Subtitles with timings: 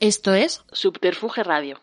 [0.00, 1.80] Esto es Subterfuge Radio.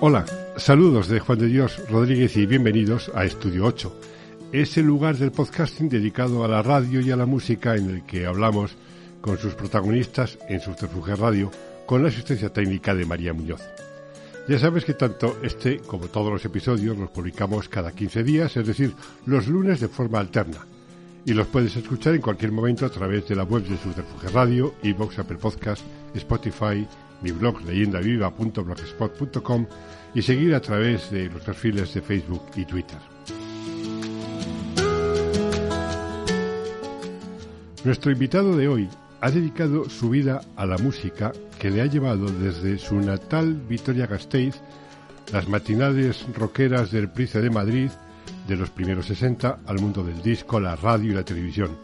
[0.00, 0.24] Hola,
[0.56, 4.00] saludos de Juan de Dios Rodríguez y bienvenidos a Estudio 8.
[4.52, 8.06] Es el lugar del podcasting dedicado a la radio y a la música en el
[8.06, 8.76] que hablamos
[9.20, 11.50] con sus protagonistas en Subterfuge Radio
[11.86, 13.62] con la asistencia técnica de María Muñoz.
[14.48, 18.66] Ya sabes que tanto este como todos los episodios los publicamos cada 15 días, es
[18.66, 18.94] decir,
[19.24, 20.64] los lunes de forma alterna.
[21.24, 24.74] Y los puedes escuchar en cualquier momento a través de la web de Subterfuge Radio,
[24.82, 25.82] iVoox, Apple Podcast,
[26.14, 26.86] Spotify,
[27.22, 29.66] mi blog leyendaviva.blogspot.com
[30.14, 32.98] y seguir a través de los perfiles de Facebook y Twitter.
[37.84, 38.88] Nuestro invitado de hoy
[39.26, 44.54] ha dedicado su vida a la música que le ha llevado desde su natal Vitoria-Gasteiz,
[45.32, 47.90] las matinales rockeras del Price de Madrid
[48.46, 51.76] de los primeros 60 al mundo del disco, la radio y la televisión.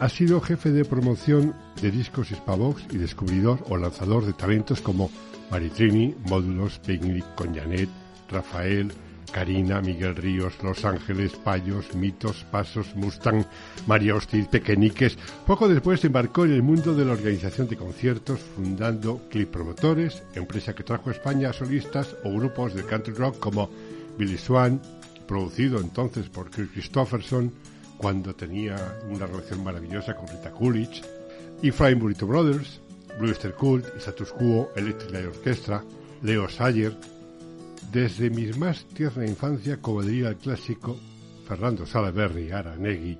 [0.00, 5.10] Ha sido jefe de promoción de discos Hispavox y descubridor o lanzador de talentos como
[5.50, 7.88] Maritrini, Módulos, Picnic con Janet,
[8.28, 8.92] Rafael,
[9.32, 13.44] Karina, Miguel Ríos, Los Ángeles, Payos, Mitos, Pasos, Mustang,
[13.86, 15.18] María Hostil, Pequeñiques.
[15.46, 20.22] Poco después se embarcó en el mundo de la organización de conciertos, fundando Clip Promotores,
[20.34, 23.70] empresa que trajo a España solistas o grupos de country rock como
[24.18, 24.80] Billy Swan,
[25.26, 27.52] producido entonces por Chris Christopherson,
[27.96, 31.02] cuando tenía una relación maravillosa con Rita Coolidge,
[31.62, 32.80] y Flying Burrito Brothers,
[33.18, 35.82] Brewster Cult, Status Quo, Electric Light Orchestra,
[36.22, 36.96] Leo Sayer,
[37.96, 41.00] desde mi más tierna infancia, como diría el clásico
[41.48, 43.18] Fernando Salaverry Aranegui,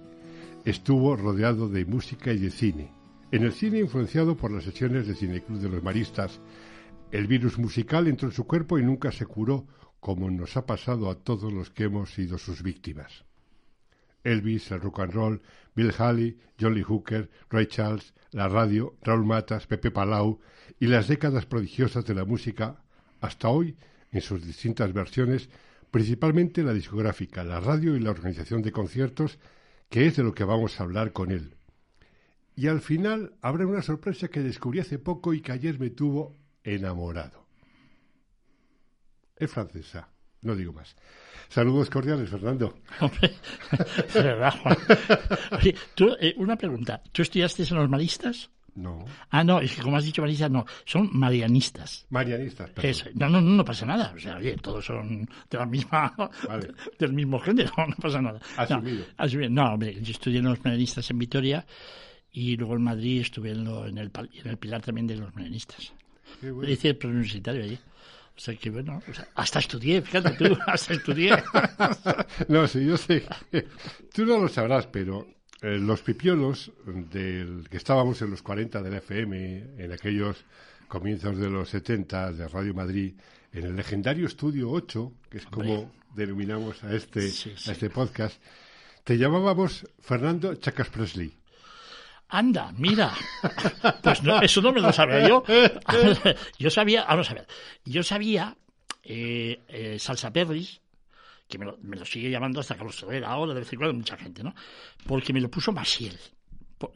[0.67, 2.93] estuvo rodeado de música y de cine.
[3.33, 6.43] En el cine influenciado por las sesiones de Cineclub de los Maristas,
[7.11, 9.67] el virus musical entró en su cuerpo y nunca se curó,
[9.99, 13.25] como nos ha pasado a todos los que hemos sido sus víctimas.
[14.25, 15.43] Elvis, el rock and roll,
[15.75, 20.39] Bill Haley, John Lee Hooker, Ray Charles, la radio, Raúl Matas, Pepe Palau
[20.79, 22.85] y las décadas prodigiosas de la música,
[23.23, 23.75] hasta hoy
[24.17, 25.49] en sus distintas versiones,
[25.91, 29.39] principalmente la discográfica, la radio y la organización de conciertos,
[29.89, 31.55] que es de lo que vamos a hablar con él.
[32.55, 36.37] Y al final habrá una sorpresa que descubrí hace poco y que ayer me tuvo
[36.65, 37.47] enamorado.
[39.37, 40.09] Es francesa,
[40.41, 40.97] no digo más.
[41.49, 42.79] Saludos cordiales, Fernando.
[43.01, 43.35] Hombre,
[46.21, 47.03] eh, una pregunta.
[47.13, 47.65] ¿Tú estudiaste?
[48.77, 49.05] No.
[49.31, 50.65] Ah, no, es que como has dicho maristas, no.
[50.85, 52.07] Son marianistas.
[52.11, 52.93] Marianistas, perdón.
[53.15, 54.13] No, no, no, pasa nada.
[54.15, 56.15] O sea, oye, todos son de la misma,
[56.47, 56.69] Vale.
[56.99, 58.39] del mismo género, no pasa nada.
[58.57, 59.05] Asumido.
[59.19, 59.51] No, asumido.
[59.51, 61.67] No, hombre, yo estudié en los marianistas en Vitoria
[62.33, 64.11] y luego en Madrid estuve en, lo- en, el,
[64.45, 65.93] en el Pilar también de los marianistas.
[66.41, 66.71] Qué bueno.
[66.71, 67.79] Hice el preuniversitario allí.
[68.37, 71.31] O sea que bueno, o sea, hasta estudié, fíjate tú, hasta estudié.
[72.49, 73.25] No, sí, yo sé.
[74.15, 75.27] Tú no lo sabrás, pero
[75.67, 80.45] eh, los pipiolos del que estábamos en los 40 del FM, en aquellos
[80.87, 83.15] comienzos de los 70 de Radio Madrid,
[83.53, 87.69] en el legendario Estudio 8, que es como denominamos a este, Sí, sí.
[87.69, 88.41] a este podcast,
[89.03, 91.33] te llamábamos Fernando Chacas Presley.
[92.29, 93.13] Anda, mira.
[94.03, 95.43] Pues no, eso no me lo sabía yo.
[96.59, 97.47] Yo sabía, vamos a ver,
[97.85, 98.57] yo sabía
[99.03, 100.81] eh, eh, Salsa Perris,
[101.49, 103.95] que me lo, me lo sigue llamando hasta Carlos Herrera ahora, de vez en cuando
[103.95, 104.55] mucha gente, ¿no?
[105.07, 106.19] Porque me lo puso Masiel.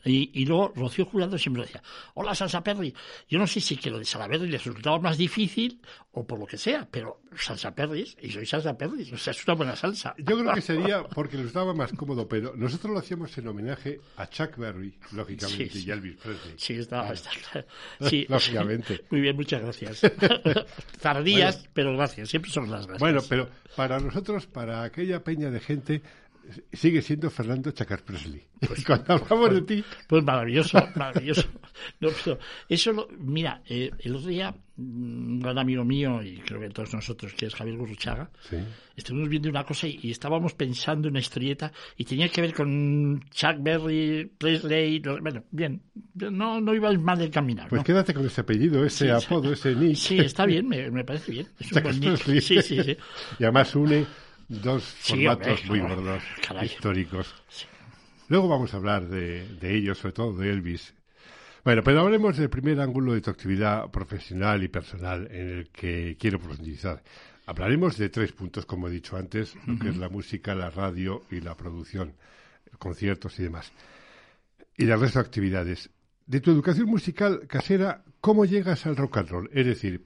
[0.05, 1.83] Y, y luego Rocío Jurado siempre decía,
[2.15, 2.95] hola Salsa Perry.
[3.29, 5.81] Yo no sé si que lo de Salaberry les resultaba más difícil
[6.13, 9.45] o por lo que sea, pero Salsa Perry, y soy Salsa Perry, o sea, es
[9.47, 10.15] una buena salsa.
[10.19, 14.01] Yo creo que sería porque nos daba más cómodo, pero nosotros lo hacíamos en homenaje
[14.17, 15.89] a Chuck Berry, lógicamente, Sí, sí.
[15.89, 16.55] y Elvis Presley.
[16.57, 17.31] Sí, está, está.
[18.09, 19.05] Sí, Lógicamente.
[19.11, 20.01] Muy bien, muchas gracias.
[21.01, 22.29] Tardías, pero gracias.
[22.29, 22.99] Siempre son las gracias.
[23.01, 26.03] Bueno, pero para nosotros, para aquella peña de gente,
[26.73, 28.43] sigue siendo Fernando Chacas Presley.
[28.77, 31.49] Y cuando hablamos de ti, Pues maravilloso, maravilloso.
[32.01, 32.09] No,
[32.69, 34.83] eso, lo- mira, eh, el otro día, mm,
[35.33, 38.57] un gran amigo mío, y creo que todos nosotros, que es Javier Gurruchaga, Sí.
[38.97, 42.53] estuvimos viendo una cosa y, y estábamos pensando en una historieta y tenía que ver
[42.53, 45.81] con Chuck Berry, Presley, no- bueno, bien,
[46.15, 47.69] no, no iba mal de caminar.
[47.69, 47.85] pues ¿no?
[47.85, 49.97] quédate con ese apellido, ese Sí, apodo, ese nick.
[49.97, 51.47] Sí, está bien, me, me parece bien.
[51.59, 52.17] Es un buen nick.
[52.19, 52.97] Sí, sí, sí.
[53.39, 54.05] Y además une
[54.51, 56.67] dos Sí, formatos hombre, muy gordos, Caray.
[56.67, 57.35] históricos.
[58.29, 60.95] Luego vamos a hablar de, de ellos, sobre todo de Elvis.
[61.65, 66.17] Bueno, pero hablemos del primer ángulo de tu actividad profesional y personal en el que
[66.19, 67.03] quiero profundizar.
[67.47, 71.23] Hablaremos de tres puntos, como he dicho antes, lo que es la música, la radio
[71.31, 72.15] y la producción,
[72.79, 73.73] conciertos y demás.
[74.77, 75.91] Y del resto de actividades.
[76.27, 79.51] de tu educación musical casera, ¿cómo llegas al rock and roll?
[79.53, 80.05] Es decir,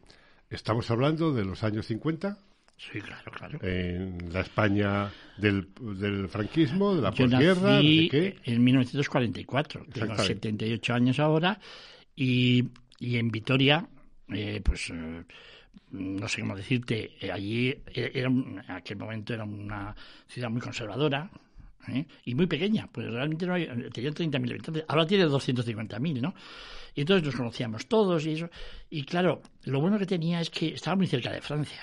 [0.49, 2.39] estamos hablando de los años 50.
[2.77, 3.59] Sí, claro, claro.
[3.63, 8.37] En la España del, del franquismo, de la Yo posguerra, nací ¿de qué?
[8.45, 10.27] en 1944, tengo Exactamente.
[10.49, 11.59] 78 años ahora,
[12.17, 12.65] y,
[12.99, 13.87] y en Vitoria,
[14.29, 15.25] eh, pues eh,
[15.93, 19.95] no sé cómo decirte, eh, allí eh, era, un- en aquel momento era una
[20.27, 21.31] ciudad muy conservadora.
[21.89, 22.07] ¿eh?
[22.25, 26.35] Y muy pequeña, pues realmente no hay, tenía 30.000 habitantes, ahora tiene 250.000, ¿no?
[26.95, 28.49] Y entonces nos conocíamos todos y eso.
[28.91, 31.83] Y claro, lo bueno que tenía es que estaba muy cerca de Francia.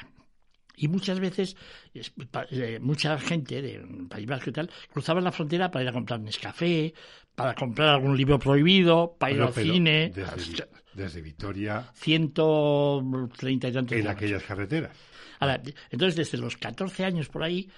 [0.81, 1.55] Y muchas veces,
[1.93, 6.19] eh, mucha gente de País Vasco y tal, cruzaba la frontera para ir a comprar
[6.19, 6.91] Nescafé,
[7.35, 10.09] para comprar algún libro prohibido, para ir al pero cine.
[10.09, 14.97] Desde, desde Vitoria, 130 y tantos en aquellas carreteras.
[15.39, 15.61] Ahora,
[15.91, 17.69] entonces, desde los 14 años por ahí,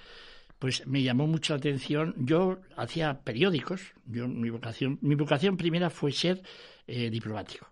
[0.58, 2.14] pues me llamó mucho la atención.
[2.16, 3.82] Yo hacía periódicos.
[4.06, 6.42] Yo, mi, vocación, mi vocación primera fue ser
[6.86, 7.68] eh, diplomático.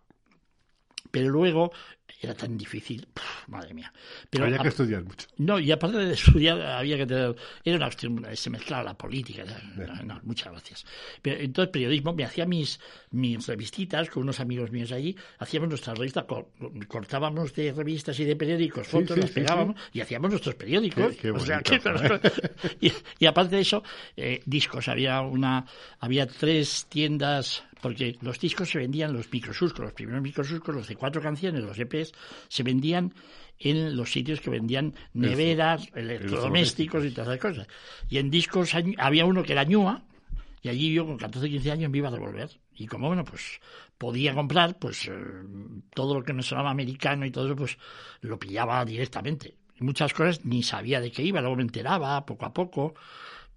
[1.11, 1.73] Pero luego
[2.23, 3.93] era tan difícil, Puf, madre mía.
[4.31, 5.27] Pero Había a- que estudiar mucho.
[5.39, 7.35] no, y aparte de estudiar, había que tener.
[7.65, 9.45] Era una cuestión, se mezclaba la política.
[9.77, 10.85] No, no, muchas gracias.
[11.21, 12.79] Pero entonces, periodismo, me hacía mis,
[13.11, 15.17] mis revistitas con unos amigos míos allí.
[15.39, 16.53] Hacíamos nuestras revistas, co-
[16.89, 21.13] cortábamos de revistas y de periódicos, fotos, sí, las sí, pegábamos y hacíamos nuestros periódicos.
[21.13, 22.33] Qué- qué O sea, bonito, que-
[22.87, 23.83] y, y aparte de eso,
[24.17, 24.87] eh, discos.
[24.89, 25.67] Había una,
[26.01, 30.97] había tres tiendas porque los discos se vendían, los microsurcos, los primeros microsurcos, los de
[30.97, 32.13] cuatro canciones, los EPs,
[32.49, 33.13] se vendían
[33.59, 37.67] en los sitios que vendían neveras, electrodomésticos y todas esas cosas.
[38.09, 40.05] Y en discos había uno que era Ñua,
[40.63, 42.51] y allí yo con 14 15 años me iba a devolver.
[42.77, 43.61] Y como, bueno, pues
[43.99, 45.13] podía comprar, pues eh,
[45.93, 47.79] todo lo que me sonaba americano y todo eso, pues
[48.21, 49.57] lo pillaba directamente.
[49.79, 52.95] Y muchas cosas ni sabía de qué iba, luego me enteraba poco a poco.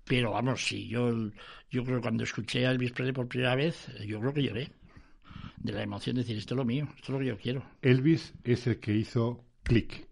[0.06, 1.32] Pero vamos, sí, yo,
[1.72, 4.72] yo creo que cuando escuché a Elvis Presley por primera vez, yo creo que lloré.
[5.58, 7.66] De la emoción de decir, esto es lo mío, esto es lo que yo quiero.
[7.82, 10.06] Elvis es el que hizo click.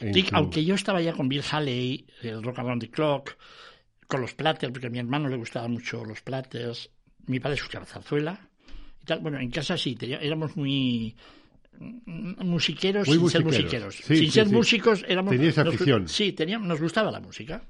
[0.00, 3.36] tu- aunque yo estaba ya con Bill Haley, el Rock Around the Clock,
[4.08, 6.90] con los Platters, porque a mi hermano le gustaban mucho los Platters,
[7.26, 8.50] mi padre escuchaba zarzuela
[9.00, 9.20] y tal.
[9.20, 11.14] Bueno, en casa sí, éramos muy
[11.78, 13.94] mm, musiqueros Muy sin ser musiqueros.
[13.96, 14.54] Sí, sin sí, ser sí.
[14.54, 15.30] músicos éramos...
[15.36, 16.08] Tenías nos- afición.
[16.08, 17.62] sí, teníamos, nos gustaba la música.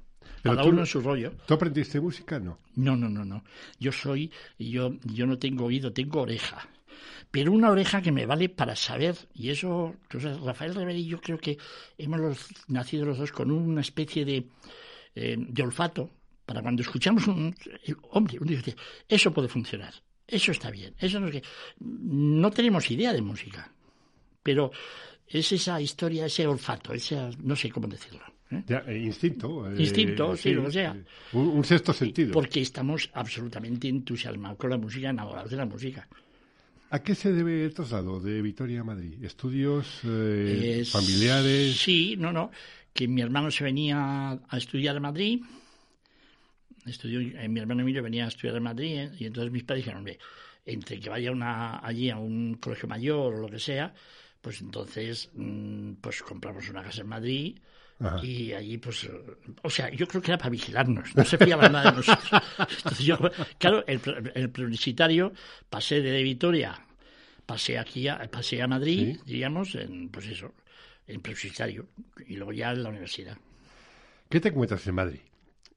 [0.43, 1.33] Pero Cada tú- uno en su rollo.
[1.47, 2.39] ¿Tú aprendiste música?
[2.41, 2.59] No.
[2.75, 3.45] No, no, no, no.
[3.79, 6.67] Yo soy, yo, yo no tengo oído, tengo oreja.
[7.31, 11.21] Pero una oreja que me vale para saber, y eso, entonces, Rafael Rever y yo
[11.21, 11.57] creo que
[11.97, 14.49] hemos los- nacido los dos con una especie de,
[15.15, 16.11] eh, de olfato,
[16.45, 17.55] para cuando escuchamos un,
[18.11, 18.75] hombre, un dice,
[19.09, 19.95] eso puede funcionar,
[20.27, 21.43] eso está bien, eso no es que,
[21.81, 23.73] no tenemos idea de música,
[24.43, 24.71] pero
[25.27, 28.25] es esa historia, ese olfato, ese, no sé cómo decirlo.
[28.53, 28.65] ¿Eh?
[28.87, 29.71] Eh, instinto.
[29.71, 30.95] eh, Instinto, sí, lo que sea.
[30.97, 32.33] eh, Un, un sexto sentido.
[32.33, 36.09] Porque estamos absolutamente entusiasmados con la música, enamorados de la música.
[36.91, 39.23] ¿A qué se debe el traslado de Vitoria a Madrid?
[39.25, 41.77] ¿Estudios eh, Es- familiares?
[41.77, 42.51] Sí, no, no.
[42.93, 45.41] Que mi hermano se venía a estudiar a Madrid.
[46.85, 50.19] Estudió, mi hermano Emilio venía a estudiar a Madrid y entonces mis padres dijeron, hombre,
[50.67, 53.95] entre que vaya una, allí a un colegio mayor o lo que sea,
[54.41, 57.57] pues entonces mm, pues compramos una casa en Madrid
[58.03, 58.25] Ajá.
[58.25, 59.11] y allí pues eh,
[59.63, 62.43] o sea yo creo que era para vigilarnos no se fiaban nada de nosotros
[62.77, 63.19] entonces yo
[63.59, 64.01] claro el,
[64.35, 65.33] el preuniversitario
[65.71, 66.79] pasé de Vitoria
[67.47, 69.21] pasé aquí a, pasé a Madrid Sí.
[69.27, 70.55] diríamos en pues eso
[71.07, 71.87] en preuniversitario
[72.27, 73.37] y luego ya en la universidad
[74.29, 75.21] ¿Qué te encuentras en Madrid?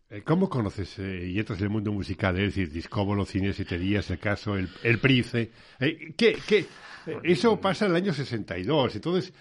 [0.10, 2.38] Eh, ¿Cómo conoces eh, y entras en el mundo musical?
[2.39, 5.51] Es decir, Discóbolo, Cines, Eterías, El Caso, El, el Price.
[5.82, 6.60] Eh, ¿qué, qué?
[7.08, 8.96] Eh, Eso pasa en el año 62.
[8.96, 9.34] Entonces,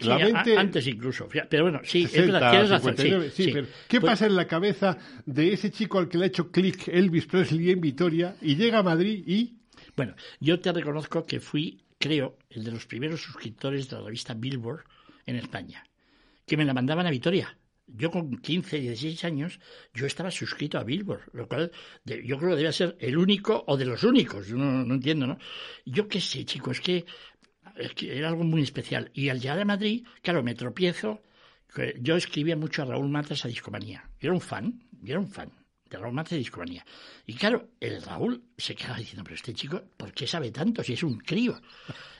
[0.00, 3.30] Sí, la a- antes incluso pero bueno sí 60, es verdad tienes razón sí, 59,
[3.34, 3.50] sí, sí.
[3.52, 6.50] pero ¿qué Pues- pasa en la cabeza de ese chico al que le ha hecho
[6.50, 9.56] clic Elvis Presley en Vitoria y llega a Madrid y...
[9.96, 14.34] Bueno, yo te reconozco que fui, creo, el de los primeros suscriptores de la revista
[14.34, 14.84] Billboard
[15.26, 15.84] en España,
[16.46, 17.56] que me la mandaban a Vitoria.
[17.92, 19.58] Yo con 15, 16 años,
[19.92, 21.72] yo estaba suscrito a Billboard, lo cual
[22.04, 24.94] de- yo creo que debe ser el único o de los únicos, yo no, no
[24.94, 25.38] entiendo, ¿no?
[25.84, 27.04] Yo qué sé, chicos, es que,
[27.80, 29.10] es que era algo muy especial.
[29.14, 31.22] Y al llegar a Madrid, claro, me tropiezo,
[32.00, 34.08] yo escribía mucho a Raúl Matas a Discomanía.
[34.20, 35.50] Yo era un fan, yo era un fan
[35.88, 36.84] de Raúl Matas de Discomanía.
[37.26, 40.92] Y claro, el Raúl se quedaba diciendo, pero este chico, ¿por qué sabe tanto si
[40.92, 41.60] es un crío?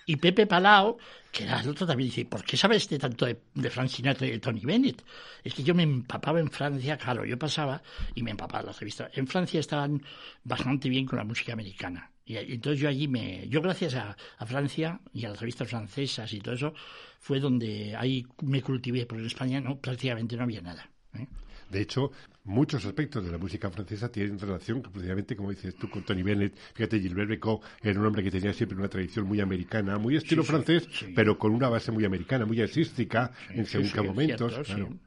[0.06, 0.98] Y Pepe Palao,
[1.30, 4.26] que era el otro, también dice, ¿por qué sabe este tanto de, de Frank Sinatra
[4.26, 5.04] y de Tony Bennett?
[5.44, 7.80] Es que yo me empapaba en Francia, claro, yo pasaba
[8.14, 9.10] y me empapaba las revistas.
[9.14, 10.02] En Francia estaban
[10.42, 12.09] bastante bien con la música americana.
[12.24, 13.46] Y ahí- entonces yo allí me...
[13.48, 16.74] Yo gracias a, a Francia y a las revistas francesas y todo eso,
[17.20, 20.88] fue donde ahí me cultivé, porque en España no, prácticamente no había nada.
[21.18, 21.26] ¿eh?
[21.70, 22.10] De hecho,
[22.44, 26.56] muchos aspectos de la música francesa tienen relación, precisamente, como dices tú, con Tony Bennett.
[26.74, 30.42] Fíjate, Gilbert Becot era un hombre que tenía siempre una tradición muy americana, muy estilo
[30.42, 34.52] francés, pero con una base muy americana, muy jazzística en según qué momentos.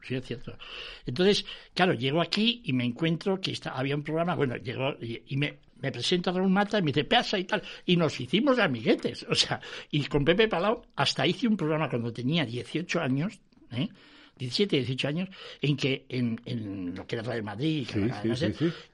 [0.04, 0.58] Sí, es cierto.
[1.06, 5.36] Entonces, claro, llego aquí y me encuentro que está, había un programa, bueno, llegó y,
[5.36, 7.62] me, me presento a Raúl Mata y me dice, pasa y tal.
[7.86, 9.26] Y nos hicimos de amiguetes.
[9.30, 9.60] O sea,
[9.92, 13.40] y con Pepe Palau hasta hice un programa cuando tenía 18 años,
[13.72, 13.90] ¿eh?
[14.38, 15.30] 17, 18 años,
[15.62, 17.88] en que en, en lo que era Radio Madrid,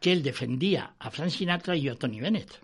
[0.01, 2.59] que, él defendía a Frank Sinatra y a Tony Bennett.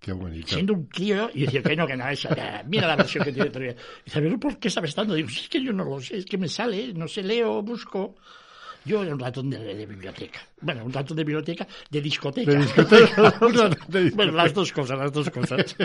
[0.00, 0.48] Qué bonito.
[0.48, 3.50] Siendo un tío, y decía que no, que nada, esa, mira la versión que tiene
[3.50, 3.82] Tony Bennett.
[4.06, 5.14] Y dice, ¿por qué sabes tanto?
[5.14, 8.16] Digo, es que yo no lo sé, es que me sale, no sé, leo, busco.
[8.84, 10.40] Yo era un ratón de, biblioteca.
[10.60, 12.50] Bueno, un ratón de biblioteca, de discoteca.
[12.50, 13.34] De discoteca.
[14.14, 15.76] bueno, las dos cosas, las dos cosas.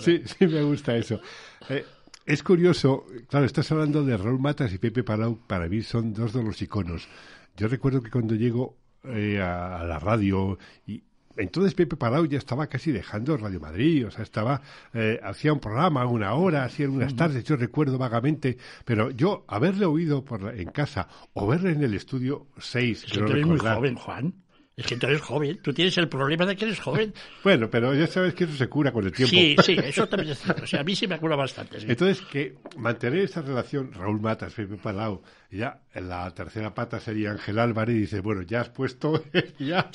[0.00, 1.20] Sí, sí, me gusta eso.
[1.68, 1.84] Eh,
[2.26, 6.32] es curioso, claro, estás hablando de Raúl Matas y Pepe Palau, para mí son dos
[6.34, 7.08] de los iconos.
[7.56, 11.02] Yo recuerdo que cuando llego eh, a, la radio y
[11.38, 14.60] entonces Pepe Palau ya estaba casi dejando Radio Madrid, o sea, estaba,
[14.92, 19.86] eh, hacía un programa una hora, hacía unas tardes, yo recuerdo vagamente, pero yo haberle
[19.86, 24.34] oído por en casa o verle en el estudio seis, eres muy joven, Juan.
[24.78, 27.12] Es que tú eres joven, tú tienes el problema de que eres joven.
[27.42, 29.30] bueno, pero ya sabes que eso se cura con el tiempo.
[29.30, 30.62] Sí, sí, eso también es cierto.
[30.62, 31.78] O sea, a mí se me cura bastante.
[31.80, 35.20] Entonces, que mantener esa relación, Raúl Matas, Pepe Palau,
[35.50, 39.24] ya en la tercera pata sería Ángel Álvarez, y dice, bueno, ya has puesto,
[39.58, 39.90] ya,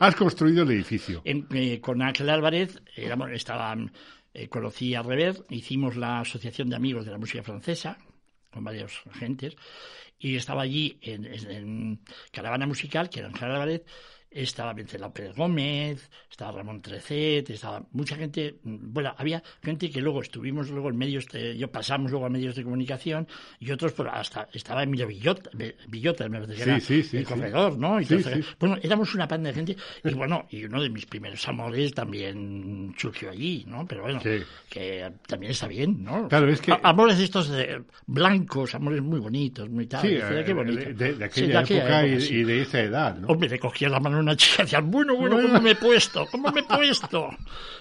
[0.00, 1.20] has construido el edificio.
[1.26, 3.76] Eh, con Ángel Álvarez, éramos, estaba,
[4.32, 7.98] eh, conocí a Rever, hicimos la Asociación de Amigos de la Música Francesa,
[8.50, 9.54] con varios agentes,
[10.18, 12.00] y estaba allí en, en,
[12.32, 13.82] Caravana Musical, que era en Álvarez,
[14.30, 20.22] estaba Vencelao Pérez Gómez, estaba Ramón Trecet, estaba mucha gente, bueno, había gente que luego
[20.22, 23.26] estuvimos luego en medios, de, yo pasamos luego a medios de comunicación
[23.58, 25.50] y otros por hasta estaba Emilio Villota,
[25.88, 27.98] Villota me parece sí, sí, el corredor, ¿no?
[28.58, 32.94] bueno, éramos una panda de gente y bueno, y uno de mis primeros amores también
[32.98, 33.86] surgió allí, ¿no?
[33.86, 34.20] Pero bueno,
[34.68, 36.28] que también está bien, ¿no?
[36.28, 36.76] Claro, es que...
[36.82, 40.92] amores estos de blancos, amores muy bonitos, muy tal, sí, qué bonito.
[40.92, 43.28] De, aquella, época, y, de esa edad, ¿no?
[43.28, 46.26] Hombre, le cogía la mano una chica decía, bueno, bueno, ¿cómo me he puesto?
[46.30, 47.30] ¿Cómo me he puesto?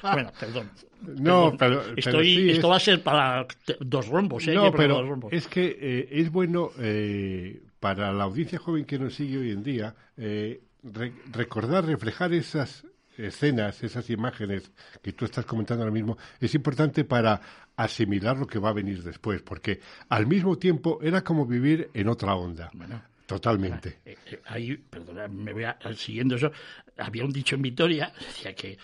[0.01, 0.71] Bueno, perdón.
[1.01, 3.45] No, pero, Estoy, esto va a ser para
[3.79, 4.55] dos rombos, ¿eh?
[4.55, 9.37] No, pero es que eh, es bueno eh, para la audiencia joven que nos sigue
[9.37, 10.61] hoy en día eh,
[11.31, 12.85] recordar, reflejar esas
[13.17, 17.41] escenas, esas imágenes que tú estás comentando ahora mismo, es importante para
[17.75, 19.79] asimilar lo que va a venir después, porque
[20.09, 22.69] al mismo tiempo era como vivir en otra onda.
[22.73, 23.99] Bueno, Totalmente.
[24.05, 26.49] Eh, eh, ahí, perdona, me voy a, siguiendo eso.
[26.97, 28.77] Había un dicho en Vitoria, decía que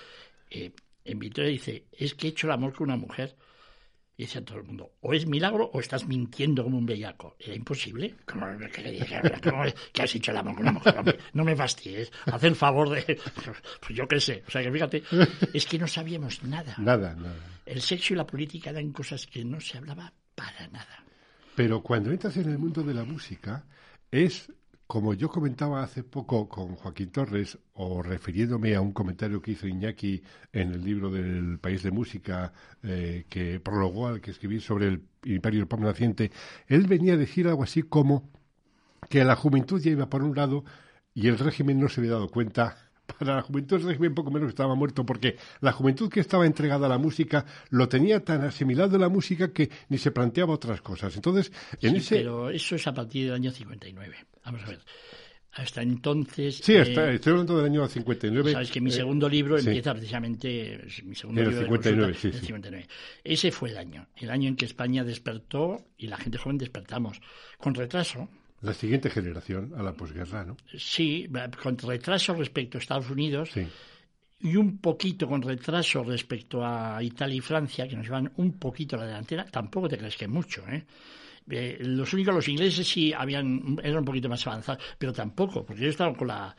[0.52, 0.72] eh,
[1.06, 3.36] en Vitoria dice, es que he hecho el amor con una mujer.
[4.16, 7.36] Y decía todo el mundo, o es milagro o estás mintiendo como un bellaco.
[7.40, 8.14] Era imposible.
[8.26, 8.46] ¿Cómo,
[9.92, 11.20] que, has hecho el amor con una mujer?
[11.34, 12.12] no me fastidies.
[12.26, 13.20] Haz el favor de...
[13.82, 14.44] Pues yo qué sé.
[14.48, 15.04] O sea que fíjate,
[15.52, 16.76] es que no sabíamos nada.
[16.78, 17.40] Nada, nada.
[17.66, 21.04] El sexo y la política eran cosas que no se hablaba para nada.
[21.56, 23.66] Pero cuando entras en el mundo de la música,
[24.14, 24.54] es,
[24.86, 29.68] como yo comentaba hace poco con Joaquín Torres, o refiriéndome a un comentario que hizo
[29.68, 32.54] Iñaki en el libro del País de Música
[32.84, 36.32] eh, que prologó al que escribí sobre el Imperio del Pop naciente,
[36.68, 38.30] él venía a decir algo así como
[39.10, 40.64] que la juventud ya iba por un lado
[41.16, 44.50] y el régimen no se había dado cuenta para la juventud el régimen poco menos
[44.50, 48.96] estaba muerto porque la juventud que estaba entregada a la música lo tenía tan asimilado
[48.96, 51.16] a la música que ni se planteaba otras cosas.
[51.16, 52.18] Entonces, en ese...
[52.18, 54.16] pero eso es a partir del año 59.
[54.46, 54.80] Vamos a ver.
[55.56, 56.58] Hasta entonces.
[56.58, 56.82] Sí, eh,
[57.14, 58.54] estoy hablando del año 59.
[58.54, 60.84] Sabes que mi eh, segundo libro empieza precisamente.
[61.04, 62.88] Mi segundo el libro 59, sí, 59.
[63.24, 64.08] Ese fue el año.
[64.16, 67.22] El año en que España despertó y la gente joven despertamos.
[67.60, 68.30] Con retraso,
[68.64, 70.58] la siguiente generación a la posguerra, ¿no?
[70.78, 71.30] Sí,
[71.62, 73.52] con retraso respecto a Estados Unidos
[74.40, 78.96] y un poquito con retraso respecto a Italia y Francia, que nos llevan un poquito
[78.96, 79.46] a la delantera.
[79.46, 80.86] Tampoco te crees que mucho, ¿eh?
[81.50, 85.82] eh los únicos, los ingleses sí habían, eran un poquito más avanzados, pero tampoco, porque
[85.82, 86.56] ellos estaban con la,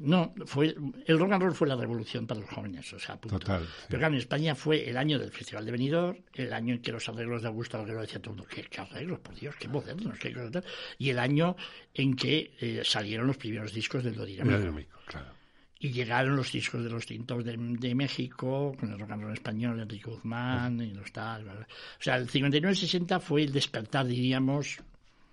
[0.00, 0.74] no, fue
[1.06, 4.14] el rock and roll fue la revolución para los jóvenes, o sea, Total, Pero claro,
[4.14, 7.42] en España fue el año del Festival de Benidorm, el año en que los arreglos
[7.42, 10.52] de Augusto Alguero decía todo el mundo, ¿qué, arreglos, por Dios, qué modernos, qué cosas
[10.52, 10.64] tal,
[10.98, 11.56] y el año
[11.94, 14.98] en que eh, salieron los primeros discos del Dodinámico.
[15.06, 15.40] Claro.
[15.82, 19.80] Y llegaron los discos de los tintos de, México, con el rock and roll español,
[19.80, 21.48] Enrique Guzmán, y los tal.
[21.48, 21.64] O
[21.98, 24.76] sea, el 59-60 fue el despertar, diríamos,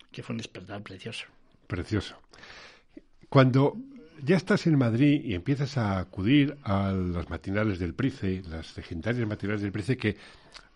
[0.09, 1.25] que fue un despertar precioso.
[1.67, 2.15] Precioso.
[3.27, 3.75] Cuando
[4.23, 9.27] ya estás en Madrid y empiezas a acudir a las matinales del Price, las legendarias
[9.27, 10.17] matinales del Price que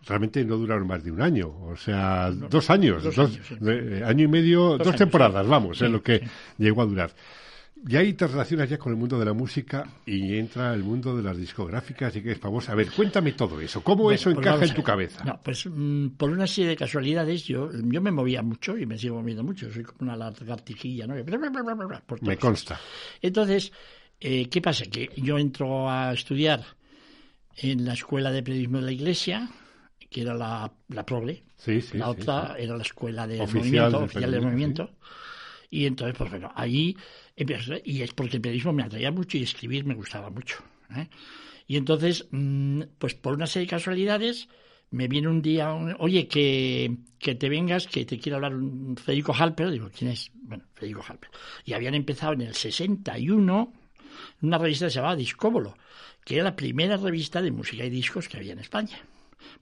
[0.05, 4.27] realmente no duraron más de un año, o sea, dos años, dos, eh, año y
[4.27, 6.21] medio, dos, temporadas, vamos, es lo que
[6.57, 7.11] llegó a durar.
[7.87, 11.17] Y ahí te relacionas ya con el mundo de la música y entra el mundo
[11.17, 12.73] de las discográficas y que es famosa.
[12.73, 13.83] A ver, cuéntame todo eso.
[13.83, 15.23] ¿Cómo eso pues encaja en tu cabeza?
[15.23, 18.99] No, pues mm, por una serie de casualidades yo, yo me movía mucho y me
[18.99, 19.71] sigo moviendo mucho.
[19.71, 21.15] Soy como una lagartijilla, ¿no?
[22.21, 22.79] me consta.
[23.19, 23.71] Entonces,
[24.19, 24.85] eh, ¿qué pasa?
[24.85, 26.63] Que yo entro a estudiar
[27.57, 29.49] en la Escuela de Periodismo de la Iglesia,
[30.09, 31.43] que era la, la Progle.
[31.57, 34.91] Sí, sí, la otra era la Escuela de Movimiento, oficial del Movimiento.
[35.71, 36.95] Y entonces, pues bueno, ahí
[37.35, 40.63] y es porque el periodismo me atraía mucho y escribir me gustaba mucho.
[40.95, 41.07] ¿eh?
[41.67, 44.49] Y entonces, mm, pues por una serie de casualidades,
[44.91, 49.33] me viene un día, oye, que, que, te vengas, que te quiero hablar un Federico
[49.33, 49.71] Halper.
[49.71, 50.31] Digo, ¿quién es?
[50.33, 51.29] Bueno, Federico Halper.
[51.65, 53.73] Y habían empezado en el 61
[54.41, 55.77] una revista que se llamaba Discóbolo,
[56.25, 58.99] que era la primera revista de música y discos que había en España.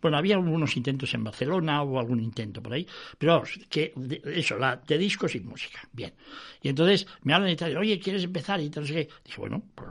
[0.01, 3.93] Bueno, había algunos intentos en Barcelona, o algún intento por ahí, pero que
[4.25, 5.79] eso, la de discos y música.
[5.91, 6.13] Bien.
[6.61, 8.59] Y entonces me hablan y tal, oye, ¿quieres empezar?
[8.59, 9.89] Y entonces dije, bueno, pues,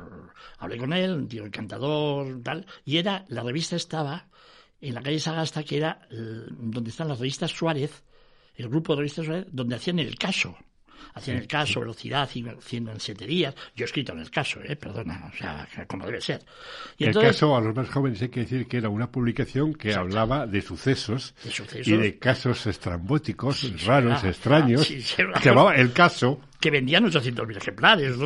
[0.59, 4.29] hablé con él, un tío encantador, tal, y era, la revista estaba
[4.81, 8.05] en la calle Sagasta, que era donde están las revistas Suárez,
[8.55, 10.57] el grupo de revistas Suárez, donde hacían el caso
[11.15, 12.95] hacían el caso, velocidad, haciendo
[13.27, 13.55] días.
[13.75, 14.77] Yo he escrito en el caso, ¿eh?
[14.77, 16.43] perdona, o sea, como debe ser.
[16.97, 19.95] Y el caso, a los más jóvenes hay que decir que era una publicación que
[19.95, 21.35] hablaba de sucesos,
[21.85, 26.41] y de casos estrambóticos, raros, extraños, que llamaba El Caso.
[26.61, 28.17] Que vendían 800.000 ejemplares,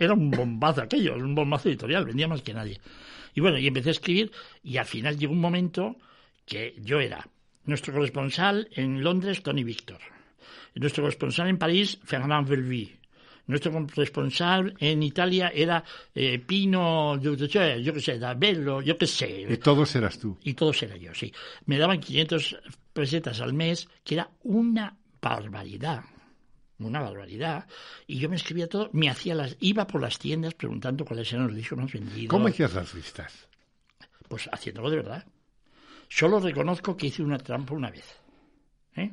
[0.00, 2.80] era un bombazo aquello, un bombazo editorial, vendía más que nadie.
[3.34, 4.32] Y bueno, y empecé a escribir
[4.64, 5.96] y al final llegó un momento
[6.46, 7.28] que yo era
[7.64, 9.98] nuestro corresponsal en Londres, Tony Víctor
[10.80, 12.94] nuestro corresponsal en París, Fernand Velvy.
[13.46, 19.46] Nuestro corresponsal en Italia era eh, Pino, yo, qué sé, Dabello, yo qué sé.
[19.48, 20.36] Y todos eras tú.
[20.42, 21.32] Y todos era yo, sí.
[21.66, 22.56] Me daban 500
[22.92, 26.02] pesetas al mes, que era una barbaridad
[26.78, 27.66] una barbaridad.
[28.06, 31.46] Y yo me escribía todo, me hacía las, iba por las tiendas preguntando cuáles eran
[31.46, 32.28] los discos más vendidos.
[32.28, 33.48] ¿Cómo hacías las listas?
[34.28, 35.26] Pues haciéndolo de verdad.
[36.08, 38.04] Solo reconozco que hice una trampa una vez.
[38.96, 39.12] ¿eh?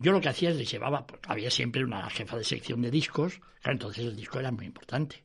[0.00, 2.90] Yo lo que hacía es le llevaba, pues, había siempre una jefa de sección de
[2.90, 5.22] discos, claro, entonces el disco era muy importante.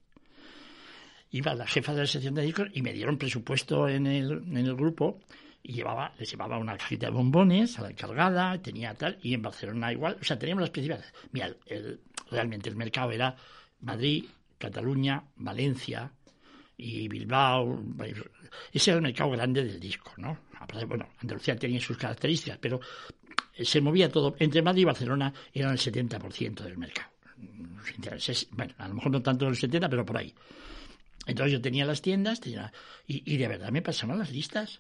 [1.31, 4.57] Iba la jefa de la sección de discos y me dieron presupuesto en el, en
[4.57, 5.21] el grupo
[5.63, 9.41] y llevaba, les llevaba una cajita de bombones a la encargada, tenía tal, y en
[9.41, 11.11] Barcelona igual, o sea, teníamos las principales.
[11.31, 13.35] Mira, el, realmente el mercado era
[13.79, 14.25] Madrid,
[14.57, 16.11] Cataluña, Valencia
[16.77, 17.81] y Bilbao.
[18.73, 20.37] Ese era el mercado grande del disco, ¿no?
[20.87, 22.79] Bueno, Andalucía tenía sus características, pero
[23.63, 24.35] se movía todo.
[24.39, 27.09] Entre Madrid y Barcelona eran el 70% del mercado.
[28.51, 30.33] Bueno, a lo mejor no tanto el 70, pero por ahí.
[31.27, 32.71] Entonces yo tenía las tiendas tenía,
[33.07, 34.79] y, de verdad me pasaban las listas.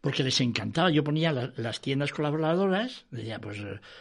[0.00, 0.90] Porque les encantaba.
[0.90, 3.58] Yo ponía las tiendas colaboradoras, decía, pues,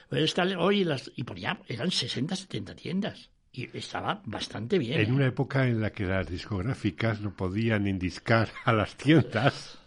[0.10, 1.12] pues hoy las.
[1.16, 3.30] Y ponía, eran 60, 70 tiendas.
[3.52, 5.00] Y estaba bastante bien.
[5.00, 5.12] En ¿eh?
[5.12, 9.80] una época en la que las discográficas no podían indiscar a las tiendas.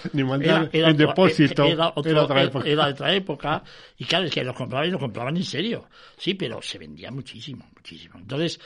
[0.12, 1.64] ni mandar era, en depósito.
[1.64, 2.68] Era, otra época.
[2.68, 3.62] era, otra época.
[3.98, 5.88] Y claro, es que los compraban y los compraban en serio.
[6.16, 8.18] Sí, pero se vendía muchísimo, muchísimo.
[8.18, 8.60] Entonces,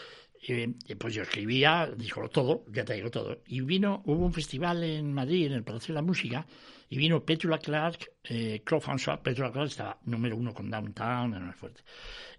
[0.47, 3.39] eh, pues yo escribía, dijo todo, ya te digo todo.
[3.47, 6.47] Y vino, hubo un festival en Madrid, en el Palacio de la Música,
[6.95, 11.45] y vino Petula Clark, eh, Claude François, Petula Clark estaba número uno con Downtown, era
[11.45, 11.83] muy fuerte.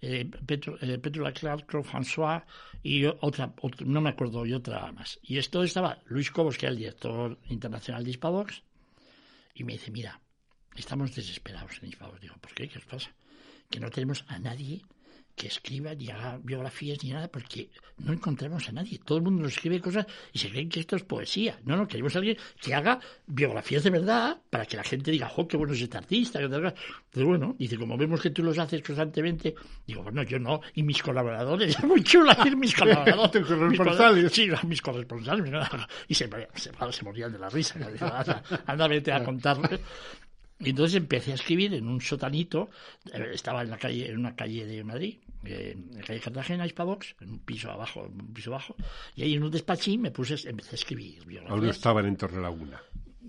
[0.02, 0.30] Eh,
[0.82, 2.44] eh, Petula Clark, Claude François
[2.84, 3.54] y otra,
[3.86, 5.20] no me acuerdo, y otra más.
[5.24, 8.64] Y esto estaba Luis Cobos, que era el director internacional de Hispavox,
[9.56, 10.22] y me dice, mira,
[10.76, 11.90] estamos desesperados en.
[11.90, 12.68] Digo, ¿por qué?
[12.68, 13.16] ¿Qué os pasa?
[13.70, 14.84] Que no tenemos a nadie
[15.36, 19.00] que escriba ni haga biografías ni nada, porque no encontramos a nadie.
[19.04, 21.60] Todo el mundo nos escribe cosas y se creen que esto es poesía.
[21.66, 25.28] No, no, queremos a alguien que haga biografías de verdad para que la gente diga,
[25.28, 26.40] ¡jo, qué bueno es este artista!
[27.12, 30.84] Pero bueno, dice, como vemos que tú los haces constantemente, digo, bueno, yo no, y
[30.84, 33.46] mis colaboradores, es muy chulo decir mis colaboradores.
[33.46, 34.32] corresponsales.
[34.32, 35.52] Sí, mis corresponsales.
[36.08, 37.76] Y se, se, se, morían de la risa.
[37.76, 39.80] Anda, anda, vete a contarle.
[40.60, 42.70] Y entonces empecé a escribir en un sotanito,
[43.12, 46.66] eh, estaba en la calle, en una calle de Madrid, eh, en la calle Cartagena,
[46.66, 48.76] Hispavox, en un piso abajo, un piso bajo,
[49.16, 51.44] y ahí en un despachín me puse, empecé a escribir.
[51.48, 52.82] Aún estaban en Torre Laguna.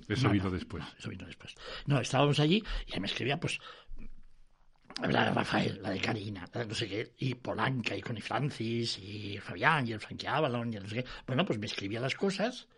[0.09, 0.85] Eso vino después.
[0.85, 1.55] No, eso vino después.
[1.87, 3.59] No, estábamos allí y me escribía, pues,
[5.03, 9.39] la de Rafael, la de Karina, no sé qué, y Polanca, y Connie Francis, y
[9.39, 11.05] Fabián, y el Frankie Avalon, y no sé qué.
[11.27, 12.69] Bueno, pues me escribía las cosas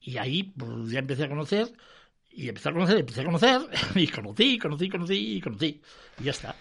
[0.00, 1.72] y ahí pues, ya empecé a conocer
[2.38, 3.60] y empecé a conocer, empecé a conocer,
[3.96, 5.80] y conocí, conocí, conocí, y conocí.
[6.20, 6.54] Y ya está.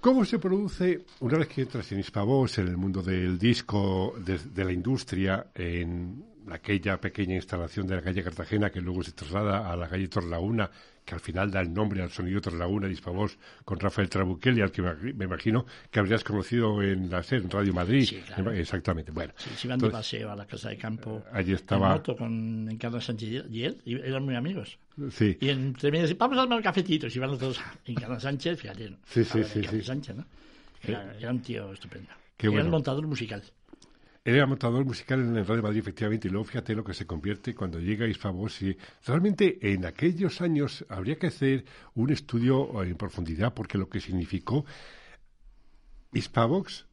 [0.00, 4.64] ¿Cómo se produce, una vez que entras en Hispavox, en el mundo del disco, de,
[4.64, 9.76] la industria, en aquella pequeña instalación de la calle Cartagena que luego se traslada a
[9.76, 10.70] la calle Torlauna,
[11.06, 14.72] que al final da el nombre al sonido Torlauna de Hispavox, con Rafael Trabuquelli, al
[14.72, 18.04] que me, imagino que habrías conocido en la SER, en Radio Madrid.
[18.04, 18.50] Sí, claro.
[18.50, 19.32] Exactamente, bueno.
[19.36, 21.22] Sí, se iban de paseo a la casa de campo.
[21.32, 21.86] Allí estaba...
[21.86, 24.78] En moto con Carlos Sánchez y él, y eran muy amigos.
[25.12, 25.38] Sí.
[25.40, 27.60] Y entre medio, vamos a tomar cafetitos, y van los dos.
[27.86, 28.96] Y Carlos Sánchez, fíjate.
[29.06, 29.62] Sí, sí, sí.
[29.62, 29.82] sí.
[29.82, 30.26] Sánchez, ¿no?
[30.82, 32.10] Era, era, un tío estupendo.
[32.36, 32.66] Qué era bueno.
[32.66, 33.44] el montador musical.
[34.28, 37.54] Era montador musical en el Radio Madrid, efectivamente, y luego fíjate lo que se convierte
[37.54, 38.60] cuando llega Isfavos.
[38.60, 44.00] Y realmente en aquellos años habría que hacer un estudio en profundidad, porque lo que
[44.00, 44.64] significó
[46.12, 46.86] Hispavox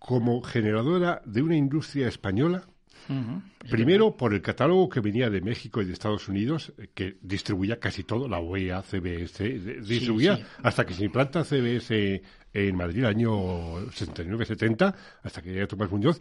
[0.00, 2.66] como generadora de una industria española,
[3.08, 3.42] Uh -huh.
[3.70, 8.04] Primero, por el catálogo que venía de México y de Estados Unidos, que distribuía casi
[8.04, 9.42] todo, la OEA, CBS,
[9.80, 10.48] distribuía sí, sí.
[10.62, 16.18] hasta que se implanta CBS en Madrid, el año 69-70, hasta que llega Tomás Muñoz,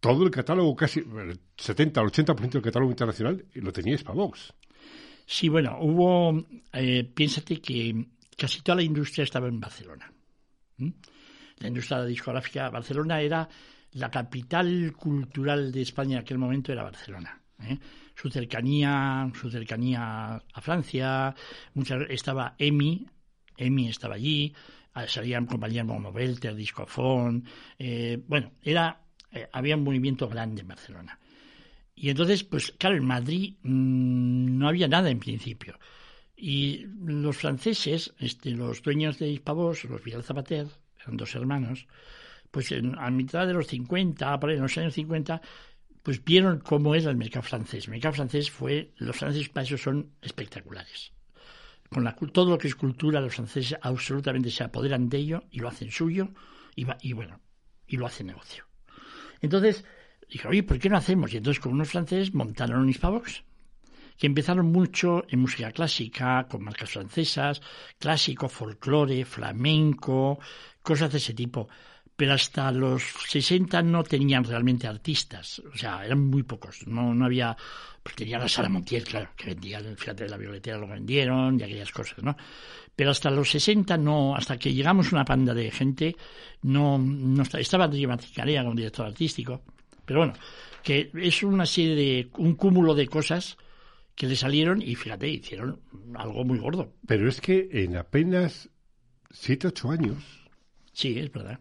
[0.00, 4.52] todo el catálogo, casi el 70 al 80% del catálogo internacional, lo tenía Spavox.
[5.24, 10.12] Sí, bueno, hubo, eh, piénsate que casi toda la industria estaba en Barcelona.
[10.78, 10.90] ¿Mm?
[11.58, 13.48] La industria discográfica, Barcelona era
[13.92, 17.40] la capital cultural de España en aquel momento era Barcelona.
[17.62, 17.78] ¿eh?
[18.14, 21.34] Su cercanía, su cercanía a Francia,
[21.74, 23.06] muchas, estaba EMI,
[23.56, 24.54] EMI estaba allí,
[25.06, 27.44] salían compañías como Belter, Discofón,
[27.78, 31.18] eh, bueno, era, eh, había un movimiento grande en Barcelona.
[31.94, 35.78] Y entonces, pues claro, en Madrid mmm, no había nada en principio.
[36.36, 40.66] Y los franceses, este, los dueños de Hispavos, los Vidal Zapater,
[41.00, 41.86] eran dos hermanos,
[42.52, 45.40] pues en, a mitad de los 50, por ahí, en los años 50,
[46.02, 47.86] pues vieron cómo era el mercado francés.
[47.86, 51.12] El mercado francés fue, los franceses para eso son espectaculares.
[51.88, 55.60] Con la, todo lo que es cultura, los franceses absolutamente se apoderan de ello y
[55.60, 56.28] lo hacen suyo
[56.74, 57.40] y, bueno,
[57.86, 58.66] y lo hacen negocio.
[59.40, 59.84] Entonces,
[60.28, 61.32] dije, oye, ¿por qué no hacemos?
[61.32, 63.44] Y entonces con unos franceses montaron un Hispavox,
[64.18, 67.62] que empezaron mucho en música clásica, con marcas francesas,
[67.98, 70.38] clásico, folclore, flamenco,
[70.82, 71.68] cosas de ese tipo
[72.16, 77.24] pero hasta los 60 no tenían realmente artistas, o sea, eran muy pocos, no, no
[77.24, 77.56] había,
[78.02, 81.90] pues tenían a Sara Montiel, claro, que vendían Fíjate la Violetera, lo vendieron y aquellas
[81.90, 82.36] cosas, ¿no?
[82.94, 86.16] Pero hasta los 60 no, hasta que llegamos una panda de gente,
[86.62, 89.62] no, no estaba Maticarea como director artístico,
[90.04, 90.34] pero bueno,
[90.82, 93.56] que es una serie de, un cúmulo de cosas
[94.14, 95.80] que le salieron y fíjate, hicieron
[96.14, 96.92] algo muy gordo.
[97.06, 98.68] Pero es que en apenas
[99.30, 100.18] 7, 8 años.
[100.92, 101.58] Sí, es verdad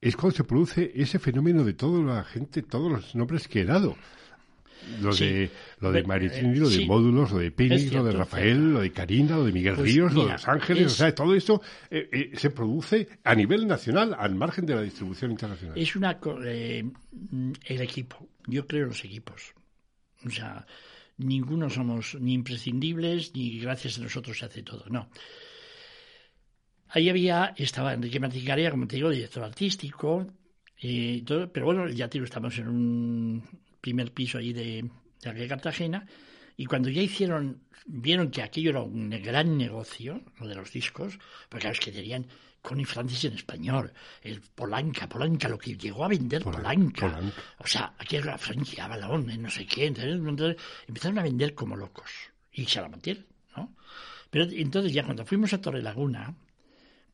[0.00, 3.64] es cuando se produce ese fenómeno de toda la gente, todos los nombres que he
[3.64, 3.96] dado.
[5.02, 8.04] Lo sí, de lo de Maritini, eh, lo de sí, Módulos, lo de cierto, lo
[8.04, 10.86] de Rafael, lo de Karina, lo de Miguel pues Ríos, mira, lo de Los Ángeles,
[10.86, 11.60] es, o sea, todo esto
[11.90, 15.76] eh, eh, se produce a nivel nacional, al margen de la distribución internacional.
[15.76, 16.90] Es una eh,
[17.66, 19.52] el equipo, yo creo los equipos.
[20.24, 20.66] O sea,
[21.18, 25.10] ninguno somos ni imprescindibles ni gracias a nosotros se hace todo, no.
[26.92, 30.26] Ahí había, estaba Enrique Maticaria, como te digo, director artístico,
[31.24, 33.42] todo, pero bueno, ya te digo, estamos en un
[33.80, 34.90] primer piso ahí de,
[35.22, 36.06] de aquella Cartagena,
[36.56, 41.18] y cuando ya hicieron, vieron que aquello era un gran negocio, lo de los discos,
[41.48, 42.26] porque claro, es que tenían
[42.60, 47.06] con Francis en español, el Polanca, Polanca, lo que llegó a vender Polanca.
[47.06, 47.42] Polanca.
[47.58, 50.56] O sea, aquí era Frankie Avalon, no sé qué, entonces, entonces,
[50.88, 52.10] empezaron a vender como locos,
[52.52, 53.26] y se la mantieron,
[53.56, 53.74] ¿no?
[54.28, 56.34] Pero entonces ya cuando fuimos a Torre Laguna,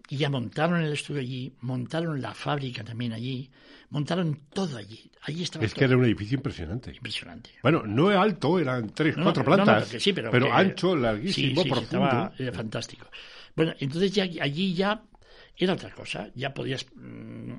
[0.09, 3.51] y ya montaron el estudio allí, montaron la fábrica también allí,
[3.91, 5.11] montaron todo allí.
[5.23, 5.79] Allí estaba es todo.
[5.81, 6.93] que era un edificio impresionante.
[6.95, 7.51] Impresionante.
[7.63, 10.53] Bueno, no alto, eran tres, No, cuatro no, no, plantas, porque sí, pero, pero que-
[10.53, 12.05] ancho, larguísimo, sí, sí, profundo.
[12.05, 13.09] estaba- era fantástico.
[13.57, 15.03] Bueno, entonces ya allí ya
[15.57, 16.29] era otra cosa.
[16.35, 16.87] Ya podías.
[16.95, 17.53] mm,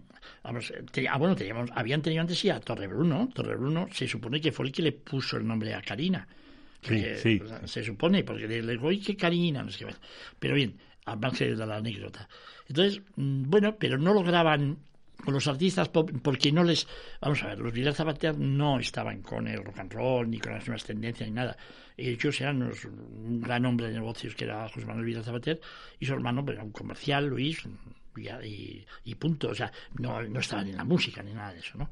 [0.44, 3.30] vamos, te- ah, bueno, teníamos, habían tenido antes sí a Torrebruno.
[3.34, 6.28] Torrebruno se supone que fue el que le puso el nombre a Karina.
[6.84, 7.42] Sí, sí.
[7.66, 10.00] se supone, porque le digo, qué Karina, no sé qué más.
[10.40, 12.28] Pero bien, al margen de la anécdota.
[12.68, 14.78] Entonces, mm, bueno, pero no lograban
[15.24, 16.88] con los artistas pop porque no les
[17.20, 20.54] vamos a ver los Vidal Zapater no estaban con el rock and roll ni con
[20.54, 21.58] las nuevas tendencias ni nada.
[21.98, 25.60] Ellos eran unos- un gran hombre de negocios que era José Manuel Vidal Zapater
[26.00, 27.64] y su hermano pues, era un comercial Luis
[28.16, 29.50] y, y- punto.
[29.50, 31.90] O sea no, no estaban en la música ni nada de eso no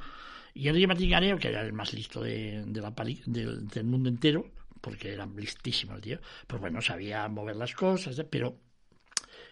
[0.54, 4.08] y Enrique Martín Gareo que era el más listo de, de la pali- del, mundo
[4.10, 4.46] entero
[4.82, 8.56] porque era listísimo el tío pues bueno sabía mover las cosas pero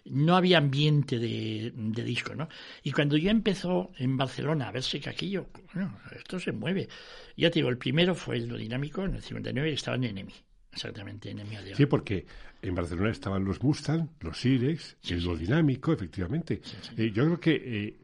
[0.06, 2.50] no había ambiente de, de disco, ¿no?
[2.84, 6.90] Y cuando ya empezó en Barcelona a verse que aquello, bueno, esto se mueve.
[7.38, 10.34] Ya te digo, el primero fue el dinámico en el 59 y estaban en EMI.
[10.72, 11.44] exactamente, en.
[11.76, 12.26] Sí, porque
[12.62, 16.62] en Barcelona estaban los Mustang, los Irex, el Duodinámico, efectivamente.
[16.98, 18.03] Eh, yo creo que eh,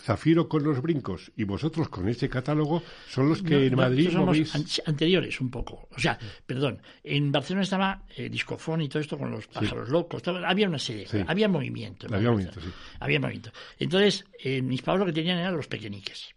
[0.00, 4.38] Zafiro con los brincos y vosotros con ese catálogo son los que en Madrid somos
[4.86, 5.88] anteriores un poco.
[5.94, 10.22] O sea, perdón, en Barcelona estaba eh, Discofón y todo esto con los pájaros locos.
[10.26, 12.06] había una serie, había movimiento.
[12.12, 12.68] Había movimiento, sí.
[13.00, 13.52] Había movimiento.
[13.78, 14.24] Entonces,
[14.62, 16.34] mis padres lo que tenían eran los pequeñiques.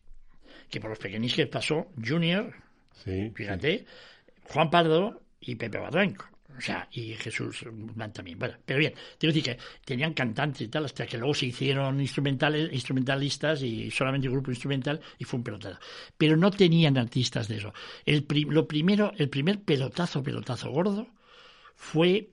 [0.70, 2.54] Que por los pequeñiques pasó Junior,
[3.34, 3.86] fíjate,
[4.46, 6.31] Juan Pardo y Pepe Barranco.
[6.58, 7.66] O sea, y Jesús
[8.14, 8.38] también.
[8.38, 11.48] Bueno, pero bien, tengo que decir que tenían cantantes y tal, hasta que luego se
[11.48, 15.80] hicieron instrumentales, instrumentalistas y solamente grupo instrumental y fue un pelotazo.
[16.18, 17.74] Pero no tenían artistas de eso.
[18.06, 21.08] El lo primero, el primer pelotazo, pelotazo gordo
[21.76, 22.30] fue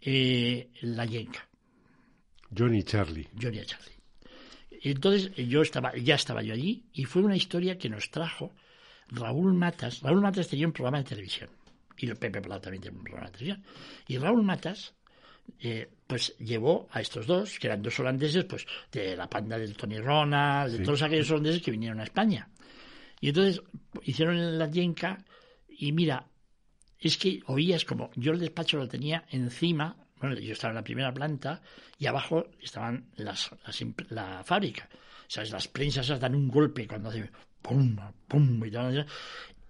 [0.00, 1.48] eh, La Yenca.
[2.56, 3.28] Johnny Charlie.
[3.40, 3.92] Johnny Charlie.
[4.84, 8.52] Entonces yo estaba, ya estaba yo allí y fue una historia que nos trajo
[9.08, 10.00] Raúl Matas.
[10.02, 11.61] Raúl Matas tenía un programa de televisión
[12.02, 13.64] y Pepe Plata también tiene un programa de televisión.
[14.08, 14.94] Y Raúl Matas,
[15.60, 19.76] eh, pues llevó a estos dos, que eran dos holandeses, pues de la panda del
[19.76, 22.48] Tony Ronald, de todos aquellos holandeses que vinieron a España.
[23.20, 23.62] Y entonces
[24.02, 25.24] hicieron la yenca
[25.68, 26.26] y mira,
[26.98, 30.84] es que oías como yo el despacho lo tenía encima, bueno, yo estaba en la
[30.84, 31.62] primera planta
[31.98, 33.50] y abajo estaban las,
[34.10, 34.88] la fábrica.
[35.26, 35.50] ¿Sabes?
[35.50, 37.30] Las prensas dan un golpe cuando hace
[37.62, 37.96] pum,
[38.28, 39.06] pum, y tal,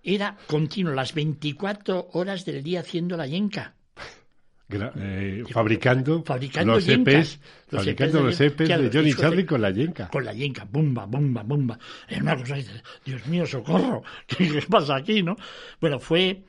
[0.03, 3.75] era continuo, las 24 horas del día haciendo la yenca.
[4.75, 6.25] Eh, fabricando,
[6.65, 7.39] los EPs,
[7.69, 10.09] fabricando los EPs de Johnny Charlie con la yenca.
[10.09, 11.79] Con la yenca, bomba, bomba, bomba.
[12.09, 12.57] Era una cosa,
[13.05, 15.37] Dios mío, socorro, ¿qué, pasa aquí, no?
[15.81, 16.43] Bueno, fue,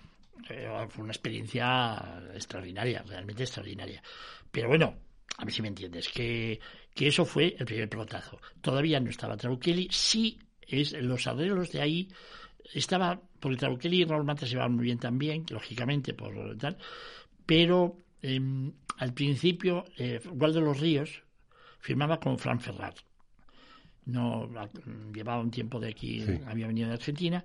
[0.49, 4.01] eh, fue una experiencia extraordinaria, realmente extraordinaria.
[4.49, 4.95] Pero bueno,
[5.37, 6.59] a ver si me entiendes, que,
[6.93, 8.39] que eso fue el primer pelotazo.
[8.61, 12.07] Todavía no estaba Trabuchelli, sí es los arreglos de ahí
[12.73, 16.77] estaba, porque Trabuchelli y Raúl Matas se iban muy bien también, lógicamente, por tal,
[17.45, 21.23] pero em, al principio, eh, de los Ríos
[21.79, 22.95] firmaba con Fran Ferrar.
[24.05, 24.49] No,
[25.13, 27.43] llevaba un tiempo de aquí, había venido de Argentina,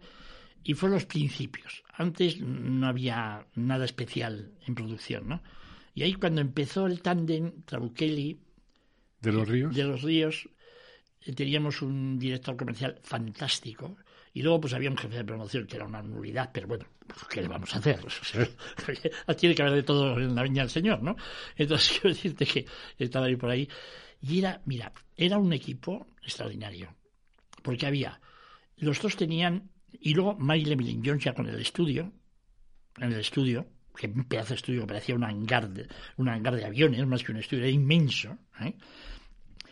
[0.64, 1.82] y fue los principios.
[1.94, 5.42] Antes no había nada especial en producción, ¿no?
[5.94, 8.38] Y ahí cuando empezó el tándem Trabuchelli...
[9.20, 9.74] ¿De los Ríos?
[9.74, 10.48] De los Ríos,
[11.22, 13.96] eh, teníamos un director comercial fantástico,
[14.38, 17.24] y luego pues había un jefe de promoción que era una nulidad, pero bueno, pues,
[17.28, 17.98] ¿qué le vamos a hacer?
[19.36, 21.16] tiene que haber de todo en la viña del Señor, ¿no?
[21.56, 22.64] Entonces quiero decirte que
[23.00, 23.68] estaba ahí por ahí.
[24.20, 26.94] Y era, mira, era un equipo extraordinario.
[27.64, 28.20] Porque había,
[28.76, 32.12] los dos tenían, y luego Mike Emily Jones ya con el estudio,
[32.96, 36.54] en el estudio, que un pedazo de estudio que parecía un hangar de, un hangar
[36.54, 38.76] de aviones, más que un estudio, era inmenso, ¿eh?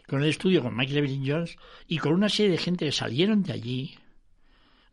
[0.09, 3.45] con el estudio con Mike Levin Jones y con una serie de gente que salieron
[3.45, 3.97] de allí,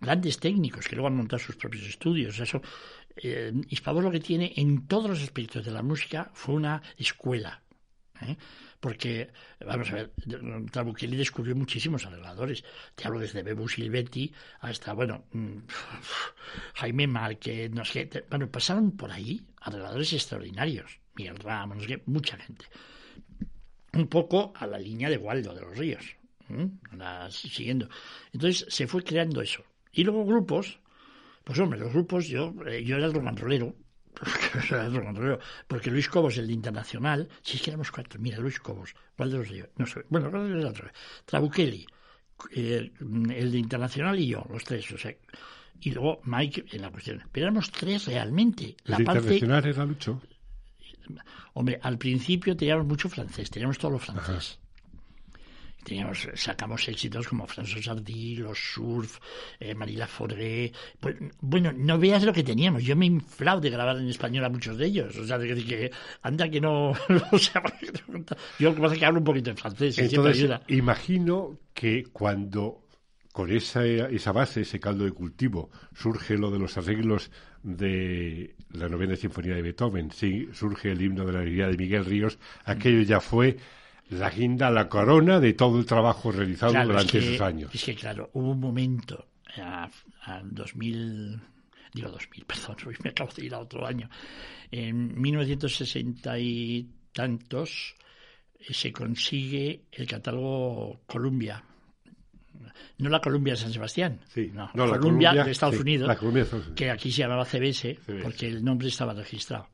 [0.03, 2.39] grandes técnicos que luego han montado sus propios estudios.
[2.39, 2.61] Eso,
[3.15, 3.51] eh,
[3.85, 7.63] lo que tiene en todos los aspectos de la música fue una escuela.
[8.21, 8.35] ¿eh?
[8.79, 9.31] Porque,
[9.65, 10.11] vamos a ver,
[10.71, 12.63] Trabuchelli descubrió muchísimos arregladores.
[12.95, 15.57] Te hablo desde Bebu Silvetti hasta, bueno, mm,
[16.75, 18.25] Jaime Márquez, no sé qué.
[18.29, 20.99] Bueno, pasaron por ahí arregladores extraordinarios.
[21.15, 22.65] Miguel Ramos, no sé qué, mucha gente.
[23.93, 26.17] Un poco a la línea de Waldo de los Ríos.
[27.29, 27.87] siguiendo.
[28.33, 29.63] Entonces se fue creando eso.
[29.93, 30.79] Y luego grupos,
[31.43, 33.75] pues hombre, los grupos, yo, eh, yo era el romanrolero,
[35.67, 39.31] porque Luis Cobos, el de Internacional, si es que éramos cuatro, mira, Luis Cobos, ¿cuál
[39.31, 40.91] de los de No sé, bueno, ¿cuál de los otros?
[41.25, 41.85] Trabuchelli,
[42.55, 45.15] eh, el de Internacional y yo, los tres, o sea,
[45.79, 47.23] y luego Mike en la cuestión.
[47.31, 48.75] Pero éramos tres realmente.
[48.85, 50.21] La ¿El parte, Internacional era Lucho?
[51.53, 54.59] Hombre, al principio teníamos mucho francés, teníamos todos los francés
[55.83, 59.19] teníamos, sacamos éxitos como François Sardy, Los Surf,
[59.59, 60.71] eh, Marila Foré.
[60.99, 62.83] Pues, bueno, no veas lo que teníamos.
[62.83, 65.17] Yo me he inflado de grabar en español a muchos de ellos.
[65.17, 65.91] O sea, de que,
[66.21, 66.93] anda que no.
[68.59, 69.97] yo lo que pasa es que hablo un poquito en francés.
[69.99, 72.83] Entonces, imagino que cuando
[73.33, 77.31] con esa, esa base, ese caldo de cultivo, surge lo de los arreglos
[77.63, 82.05] de la novena sinfonía de Beethoven, sí, surge el himno de la alegría de Miguel
[82.05, 83.57] Ríos, aquello ya fue
[84.09, 87.73] la guinda, la corona de todo el trabajo realizado durante esos años.
[87.73, 91.41] Es que, claro, hubo un momento, en 2000,
[91.93, 94.09] digo 2000, perdón, me acabo de ir a otro año,
[94.71, 97.95] en 1960 y tantos
[98.59, 101.63] eh, se consigue el catálogo Columbia.
[102.99, 104.19] No la Columbia de San Sebastián,
[104.53, 106.15] no, la Columbia, de Estados Unidos,
[106.75, 109.67] que aquí se llamaba CBS, porque el nombre estaba registrado.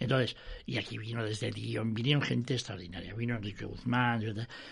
[0.00, 0.36] Entonces,
[0.66, 3.14] y aquí vino desde Dion, vinieron gente extraordinaria.
[3.14, 4.20] Vino Enrique Guzmán,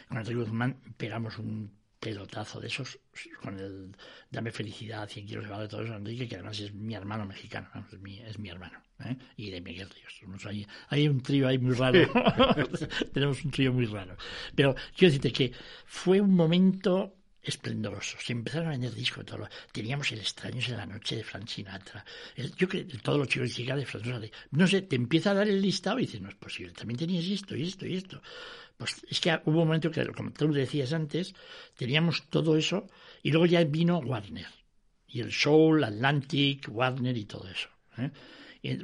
[0.09, 2.99] con Enrique Guzmán pegamos un pelotazo de esos
[3.43, 3.97] con el
[4.31, 7.27] Dame Felicidad, 100 kilos de valor de todo eso, Enrique, que además es mi hermano
[7.27, 9.17] mexicano, es, mi, es mi hermano, ¿eh?
[9.37, 10.47] y de Miguel Ríos.
[10.47, 11.99] Hay, hay un trío ahí muy raro,
[13.12, 14.17] tenemos un trío muy raro.
[14.55, 15.53] Pero quiero decirte que
[15.87, 17.17] fue un momento
[17.49, 18.17] esplendoroso.
[18.21, 19.25] Se empezaron a vender discos.
[19.73, 22.05] Teníamos el Extraños en la Noche de Frank Sinatra.
[22.57, 24.31] yo creo todos los chicos de Frank Sinatra.
[24.51, 27.25] No sé, te empieza a dar el listado y dices, no es posible, también tenías
[27.25, 28.21] esto y esto y esto.
[28.77, 31.35] Pues es que hubo un momento que, como tú decías antes,
[31.77, 32.87] teníamos todo eso
[33.23, 34.47] y luego ya vino Warner.
[35.09, 37.69] Y el Soul, Atlantic, Warner y todo eso.
[37.97, 38.11] ¿eh?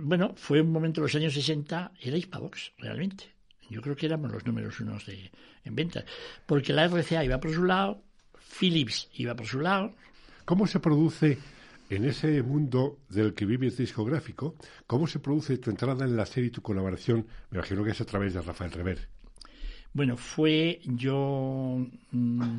[0.01, 3.35] bueno, fue un momento, los años 60, era Hispavox, realmente.
[3.69, 5.31] Yo creo que éramos los números unos de,
[5.65, 6.05] en venta.
[6.47, 8.03] Porque la RCA iba por su lado,
[8.59, 9.95] Philips iba por su lado.
[10.45, 11.39] ¿Cómo se produce
[11.91, 14.55] en ese mundo del que vives discográfico,
[14.87, 17.27] cómo se produce tu entrada en la serie y tu colaboración?
[17.51, 19.09] Me imagino que es a través de Rafael Rever.
[19.93, 21.87] Bueno, fue yo.
[22.11, 22.59] Mm,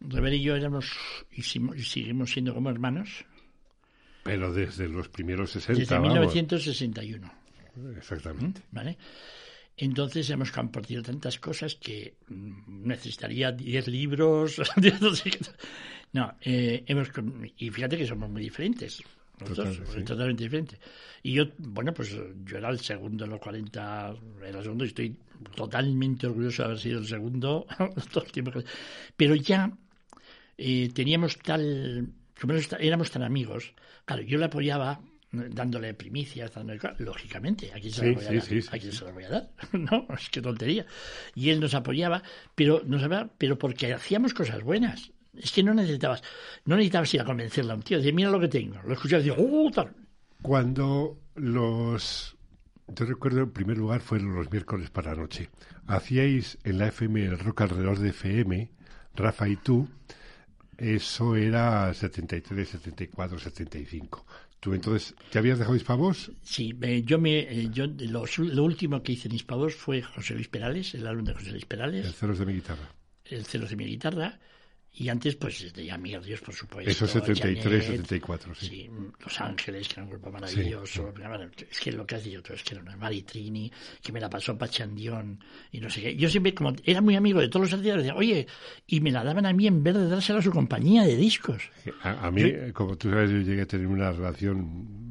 [0.00, 0.92] Rever y yo éramos
[1.32, 3.24] y seguimos siendo como hermanos.
[4.22, 5.80] Pero desde los primeros 60.
[5.80, 7.32] Desde 1961.
[7.96, 8.60] Exactamente.
[8.60, 8.74] ¿Mm?
[8.74, 8.98] ¿Vale?
[9.78, 14.60] Entonces hemos compartido tantas cosas que mm, necesitaría 10 libros.
[16.12, 17.10] no, eh, hemos,
[17.56, 19.02] y fíjate que somos muy diferentes.
[19.40, 20.80] Nosotros, totalmente diferentes.
[21.22, 22.10] Y yo, bueno, pues
[22.44, 24.14] yo era el segundo en los 40,
[24.44, 25.16] era el segundo y estoy
[25.54, 27.64] totalmente orgulloso de haber sido el segundo
[28.12, 28.52] todo el tiempo.
[29.16, 29.70] Pero ya
[30.56, 32.08] eh, teníamos tal,
[32.80, 38.24] éramos tan amigos, claro, yo le apoyaba dándole primicias, dándole, lógicamente, aquí se, lo voy
[38.24, 40.86] a dar, aquí se lo voy a dar, no, es que tontería.
[41.34, 42.22] Y él nos apoyaba,
[42.54, 45.12] pero nos apoyaba, pero porque hacíamos cosas buenas.
[45.34, 46.22] Es que no necesitabas,
[46.64, 48.80] no necesitabas ir a convencerle a un tío, decir, mira lo que tengo.
[48.84, 49.94] Lo escuchaba y decía, ¡oh, tal!
[50.42, 52.38] Cuando los
[52.94, 55.50] yo recuerdo en primer lugar fueron los miércoles para la noche.
[55.86, 58.70] Hacíais en la FM el rock alrededor de FM,
[59.14, 59.88] Rafa y tú.
[60.78, 64.24] Eso era 73, 74, 75.
[64.60, 66.32] ¿Tú entonces te habías dejado Hispavos?
[66.42, 68.24] Sí, yo me, eh, yo lo,
[68.64, 72.04] último que hice en Hispavos fue José Luis Perales, el álbum de José Luis Perales.
[72.04, 72.92] El celos de mi guitarra.
[73.24, 74.40] El celos de mi guitarra.
[74.94, 76.90] Y antes, pues, de Amiga Dios, por supuesto.
[76.90, 78.66] Eso 73, 74, sí.
[78.66, 78.90] sí.
[79.20, 81.14] Los Ángeles, que era un grupo maravilloso.
[81.70, 83.70] es que lo que has dicho tú, es que era una Maritrini,
[84.02, 85.38] que me la pasó Pachandión
[85.70, 86.16] y no sé qué.
[86.16, 88.46] Yo siempre, como era muy amigo de todos los artistas, decía, oye,
[88.88, 91.70] y me la daban a mí en vez de dársela a su compañía de discos.
[92.02, 94.58] A, mí, como tú sabes, yo llegué a tener una relación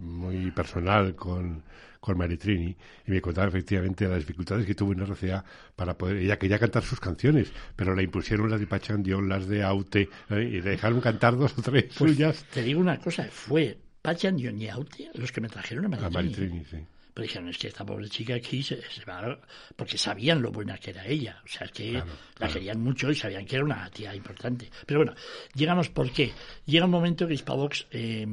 [0.02, 1.63] muy personal con
[2.08, 2.74] con Maritrini
[3.06, 5.43] y me contaba efectivamente las dificultades que tuvo en RCA
[5.76, 6.15] para poder.
[6.15, 10.41] Ella quería cantar sus canciones, pero la impusieron las de Pachandión, las de Aute ¿eh?
[10.41, 12.46] y le dejaron cantar dos o tres pues suyas.
[12.46, 16.08] Te digo una cosa, fue Pachandión y Aute los que me trajeron a Maritrini.
[16.08, 16.78] A Maritrini, sí.
[17.13, 19.38] Pero dijeron, es que esta pobre chica aquí se, va,
[19.76, 21.41] porque sabían lo buena que era ella.
[21.43, 22.02] O sea, es que
[22.38, 24.70] la querían mucho y sabían que era una tía importante.
[24.86, 25.13] Pero bueno,
[25.56, 26.32] llegamos, ¿por qué?
[26.65, 28.26] Llega un momento que Hispavox, eh,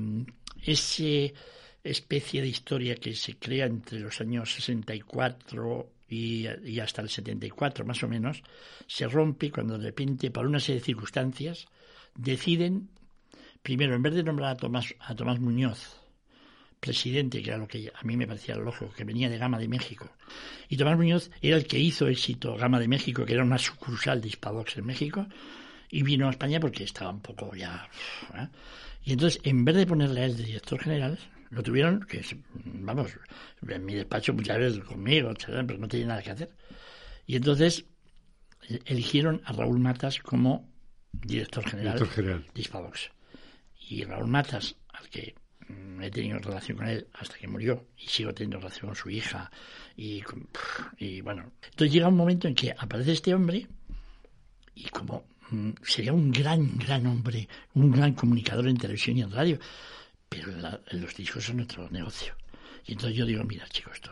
[0.63, 1.35] ese
[1.85, 7.85] especie de historia que se crea entre los años 64 y, y, hasta el 74
[7.85, 8.43] más o menos,
[8.87, 11.67] se rompe cuando de repente, por una serie de circunstancias,
[12.15, 12.89] deciden,
[13.63, 16.01] primero, en vez de nombrar a Tomás, a Tomás Muñoz,
[16.81, 19.69] presidente, que era lo que a mí me parecía lógico, que venía de Gama de
[19.69, 20.11] México,
[20.69, 24.21] y Tomás Muñoz era el que hizo éxito Gama de México, que era una sucursal
[24.21, 25.27] de Hispadox en México,
[25.91, 27.89] y vino a España porque estaba un poco ya...
[28.35, 28.49] ¿eh?
[29.05, 31.19] Y entonces, en vez de ponerle a él de director general,
[31.55, 32.21] lo tuvieron, que
[32.65, 33.17] vamos,
[33.67, 36.51] en mi despacho muchas veces conmigo, pero no tenía nada que hacer.
[37.27, 37.87] Y entonces
[38.85, 40.69] eligieron a Raúl Matas como
[41.13, 41.99] director general,
[42.55, 43.11] de Hispavox.
[43.89, 45.35] Y Raúl Matas, al que
[45.69, 49.11] mm, he tenido relación con él hasta que murió y sigo teniendo relación con su
[49.11, 49.51] hija
[49.97, 50.23] y,
[50.99, 53.67] y bueno entonces llega un momento en que aparece este hombre
[54.75, 59.31] y como mm, sería un gran gran hombre un gran comunicador en televisión y en
[59.31, 59.59] radio
[60.43, 62.35] pero los discos son otro negocio.
[62.87, 64.11] Y entonces yo digo, mira chicos, esto...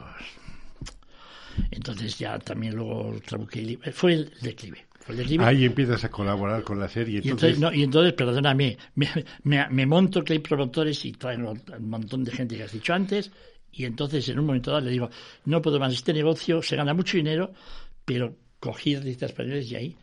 [1.70, 4.87] Entonces ya también luego trabuqué, fue el declive.
[5.00, 5.44] Fue el declive.
[5.44, 7.20] Ahí empiezas a colaborar con la serie.
[7.22, 9.08] Y entonces, no, y entonces perdóname, me,
[9.42, 12.94] me, me, monto que hay promotores y traen un montón de gente que has dicho
[12.94, 13.30] antes,
[13.70, 15.11] y entonces en un momento dado le digo,
[15.44, 17.52] no puedo más, este negocio se gana mucho dinero,
[18.04, 19.96] pero cogí artistas españoles y ahí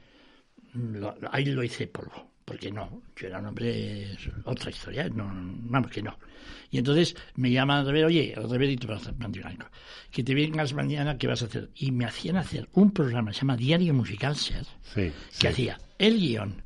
[0.73, 4.07] lo, ahí lo hice polvo porque no, yo era un hombre,
[4.45, 5.29] otra historia, no,
[5.69, 6.17] vamos que no.
[6.71, 9.65] Y entonces me llaman a ver, oye, Reverito Blanco,
[10.11, 11.69] que te vengas mañana, ¿qué vas a hacer?
[11.75, 14.65] Y me hacían hacer un programa, se llama Diario Musical Ser,
[15.39, 16.63] que hacía el guion,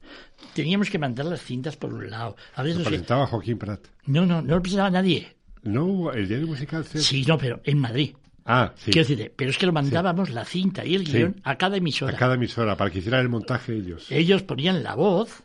[0.53, 2.37] teníamos que mandar las cintas por un lado.
[2.55, 3.81] A veces, ¿Lo presentaba Joaquín Prat?
[4.05, 5.35] No, no, no lo presentaba nadie.
[5.63, 7.01] No, el Diario Musical Ser.
[7.01, 8.15] Sí, no, pero en Madrid.
[8.45, 8.91] Ah, sí.
[8.91, 11.13] Quiero decir, pero es que lo mandábamos la cinta y el Sí.
[11.13, 12.13] guion a cada emisora.
[12.13, 14.07] A cada emisora, para que hicieran el montaje ellos.
[14.09, 15.43] Ellos ponían la voz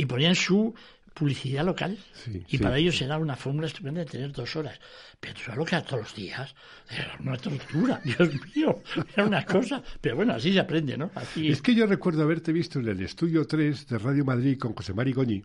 [0.00, 0.74] y ponían su
[1.14, 1.98] publicidad local.
[2.14, 2.58] Sí, y sí.
[2.62, 4.78] para ellos era una fórmula estupenda de tener dos horas.
[5.18, 6.54] Pero tú sabes lo que era todos los días.
[6.88, 8.82] Era una tortura, Dios mío.
[9.14, 9.82] Era una cosa.
[10.00, 11.10] Pero bueno, así se aprende, ¿no?
[11.14, 11.48] Así.
[11.48, 14.94] Es que yo recuerdo haberte visto en el estudio 3 de Radio Madrid con José
[14.94, 15.42] Mari Goñi,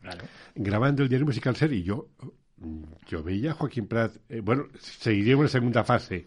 [0.00, 0.24] Claro.
[0.54, 2.08] grabando el diario musical Ser, y yo,
[3.08, 4.16] yo veía a Joaquín Prat.
[4.28, 6.26] eh, bueno, seguiríamos en segunda fase,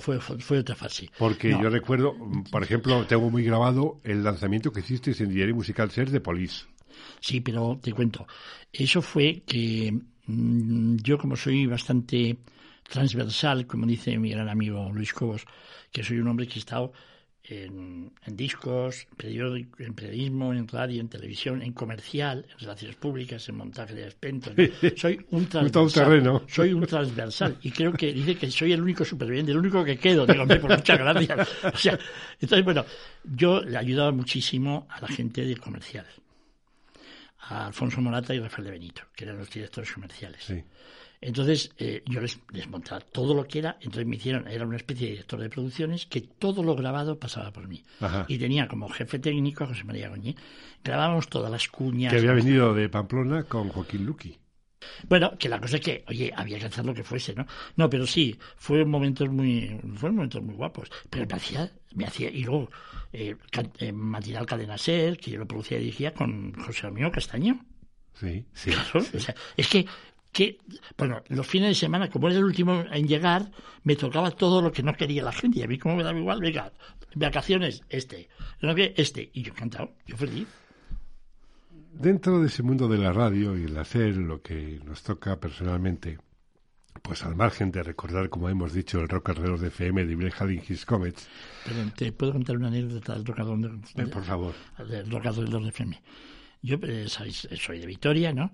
[0.00, 1.10] fue, otra fase.
[1.18, 2.14] porque No, yo recuerdo,
[2.50, 6.64] por ejemplo, tengo muy grabado el lanzamiento que hicisteis en diario musical Ser de Police.
[7.20, 8.26] Sí, pero te cuento.
[8.72, 9.92] Eso fue que
[10.26, 12.36] mm, yo, como soy bastante
[12.88, 15.44] transversal, como dice mi gran amigo Luis Cobos,
[15.92, 16.92] que soy un hombre que he estado
[17.44, 23.56] en, en discos, en, periodismo, en radio, en televisión, en comercial, en relaciones públicas, en
[23.56, 24.52] montaje de expentos.
[24.56, 24.64] ¿no?
[24.96, 26.42] Soy un transversal.
[26.46, 27.56] Soy un transversal.
[27.62, 30.26] Y creo que dice que soy el único superviviente, el único que quedo.
[30.26, 31.48] Digo, hombre, pues muchas gracias.
[31.74, 31.98] O sea,
[32.40, 32.84] entonces, bueno,
[33.24, 36.06] yo le ayudaba muchísimo a la gente de comercial
[37.42, 40.44] a Alfonso Morata y Rafael de Benito, que eran los directores comerciales.
[40.44, 40.62] Sí.
[41.22, 44.76] Entonces eh, yo les, les montaba todo lo que era, entonces me hicieron, era una
[44.76, 47.82] especie de director de producciones que todo lo grabado pasaba por mí.
[48.00, 48.24] Ajá.
[48.26, 50.34] Y tenía como jefe técnico a José María Goñi.
[50.82, 52.12] Grabábamos todas las cuñas.
[52.12, 54.39] Que había venido de Pamplona con Joaquín Luqui.
[55.08, 57.46] Bueno, que la cosa es que, oye, había que hacer lo que fuese, ¿no?
[57.76, 60.90] No, pero sí, fueron momentos muy, fueron momentos muy guapos.
[61.10, 62.70] Pero me hacía, me hacía, y luego,
[63.12, 67.10] eh, can- eh, Matinal Cadena Ser, que yo lo producía y dirigía con José Ramiro
[67.10, 67.64] Castaño.
[68.14, 68.70] Sí, sí.
[68.70, 69.16] Claro, sí.
[69.16, 69.86] o sea, es que,
[70.32, 70.58] que,
[70.96, 73.50] bueno, los fines de semana, como era el último en llegar,
[73.82, 75.58] me tocaba todo lo que no quería la gente.
[75.60, 76.72] Y a mí, como me daba igual, venga,
[77.14, 78.28] vacaciones, este,
[78.60, 79.30] no este.
[79.32, 80.48] Y yo encantado, yo feliz.
[81.92, 86.18] Dentro de ese mundo de la radio y el hacer lo que nos toca personalmente,
[87.02, 90.32] pues al margen de recordar, como hemos dicho, el rock alrededor de FM de Bill
[90.68, 91.28] His Comets,
[91.64, 94.54] Perdón, ¿te puedo contar una anécdota del rocador de, eh, por favor.
[94.88, 96.00] del rocador de los FM?
[96.62, 98.50] Yo, eh, sabéis, soy de Vitoria, ¿no?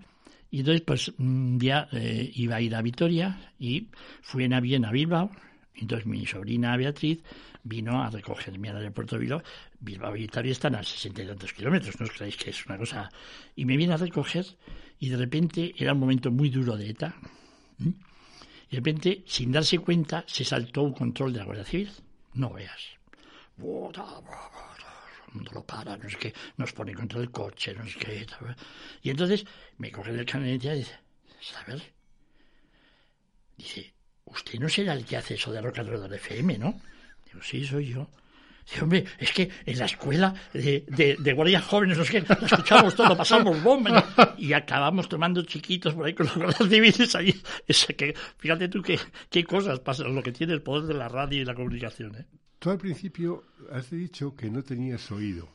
[0.50, 3.88] Y entonces, pues, un día eh, iba a ir a Vitoria y
[4.22, 5.30] fui en avión a Bilbao.
[5.76, 7.22] Entonces, mi sobrina Beatriz
[7.62, 9.42] vino a recogerme al aeropuerto de Bilbao.
[9.78, 12.78] Bilbao y Vitoria están a sesenta y tantos kilómetros, no os creéis que es una
[12.78, 13.10] cosa.
[13.54, 14.46] Y me viene a recoger
[14.98, 17.14] y de repente era un momento muy duro de ETA.
[17.78, 21.90] Y de repente, sin darse cuenta, se saltó un control de la Guardia Civil.
[22.34, 22.80] No veas.
[25.28, 28.26] El mundo lo para, no sé qué, nos pone contra el coche, no sé qué.
[29.02, 29.44] Y entonces
[29.76, 30.98] me coge de identidad y dice,
[31.40, 31.82] ¿sabes?
[33.56, 33.95] Dice,
[34.26, 36.80] usted no será el que hace eso de Rock Alrededor de FM, ¿no?
[37.24, 38.08] Digo, sí, soy yo.
[38.68, 42.34] Dice, hombre, es que en la escuela de, de, de guardias jóvenes, no sé qué,
[42.40, 44.34] lo escuchamos todo, pasamos bomba ¿no?
[44.38, 47.34] y acabamos tomando chiquitos por ahí con los guardias civiles ahí.
[47.66, 48.98] Es que, fíjate tú qué,
[49.30, 52.26] qué cosas pasan, lo que tiene el poder de la radio y la comunicación, ¿eh?
[52.58, 55.48] Tú al principio has dicho que no tenías oído.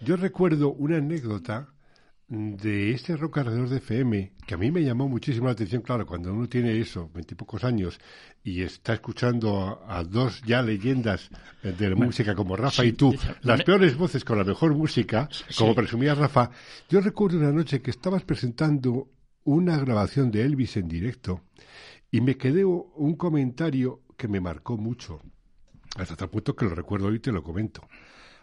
[0.00, 1.68] Yo recuerdo una anécdota
[2.28, 6.06] de ese rock alrededor de FM que a mí me llamó muchísimo la atención, claro,
[6.06, 7.98] cuando uno tiene eso, veintipocos años,
[8.44, 11.30] y está escuchando a, a dos ya leyendas
[11.62, 14.44] eh, de la música como Rafa sí, y tú, las me- peores voces con la
[14.44, 15.54] mejor música, Sí.
[15.58, 16.50] como presumía Rafa,
[16.88, 19.08] yo recuerdo una noche que estabas presentando
[19.44, 21.42] una grabación de Elvis en directo
[22.10, 25.20] y me quedé un comentario que me marcó mucho,
[25.96, 27.86] hasta tal punto que lo recuerdo hoy y te lo comento.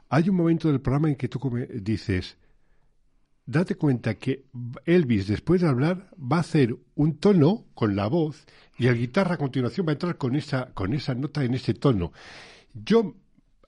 [0.10, 1.40] Hay un momento del programa en que tú
[1.82, 2.38] dices,
[3.46, 4.46] date cuenta que
[4.86, 8.46] Elvis, después de hablar, va a hacer un tono con la voz
[8.78, 11.74] y el guitarra a continuación va a entrar con esa, con esa nota en ese
[11.74, 12.12] tono.
[12.74, 13.16] Yo,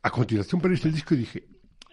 [0.04, 1.48] a continuación, por el disco y dije,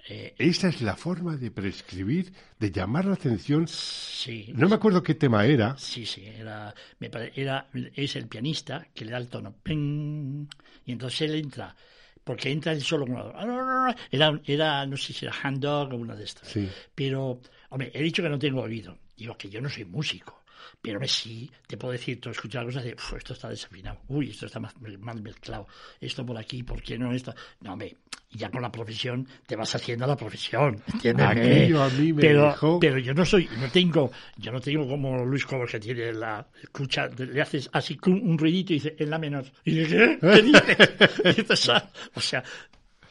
[0.06, 3.66] Eh, esa es la forma de prescribir, de llamar la atención.
[3.66, 5.78] sí, No me acuerdo qué tema era.
[5.78, 9.54] Sí, sí, era, me pare- era, es el pianista que le da el tono.
[9.62, 10.46] ¡ping!
[10.84, 11.74] y entonces él entra,
[12.22, 13.06] porque entra él solo.
[13.06, 16.48] con la- Era, era, no sé si era Hand Dog o una de estas.
[16.48, 16.68] Sí.
[16.94, 17.40] Pero,
[17.74, 18.96] hombre, he dicho que no tengo oído.
[19.16, 20.42] Digo que yo no soy músico.
[20.80, 24.30] Pero hombre, sí, te puedo decir, tú escuchas cosas de, "Uf, esto está desafinado, uy,
[24.30, 25.66] esto está más, más mezclado,
[26.00, 27.34] esto por aquí, ¿por qué no esto?
[27.60, 27.96] No, hombre,
[28.32, 31.26] ya con la profesión te vas haciendo la profesión, ¿entiendes?
[31.26, 34.88] Aquello a mí me pero, dejó- pero yo no soy, no tengo, yo no tengo
[34.88, 38.96] como Luis Cobos que tiene la escucha, le haces así un, un ruidito y dice,
[38.98, 39.44] en la menor.
[39.64, 40.32] Y dice, ¿qué?
[40.32, 41.68] ¿Qué dices?
[41.70, 42.42] "Ah", o sea,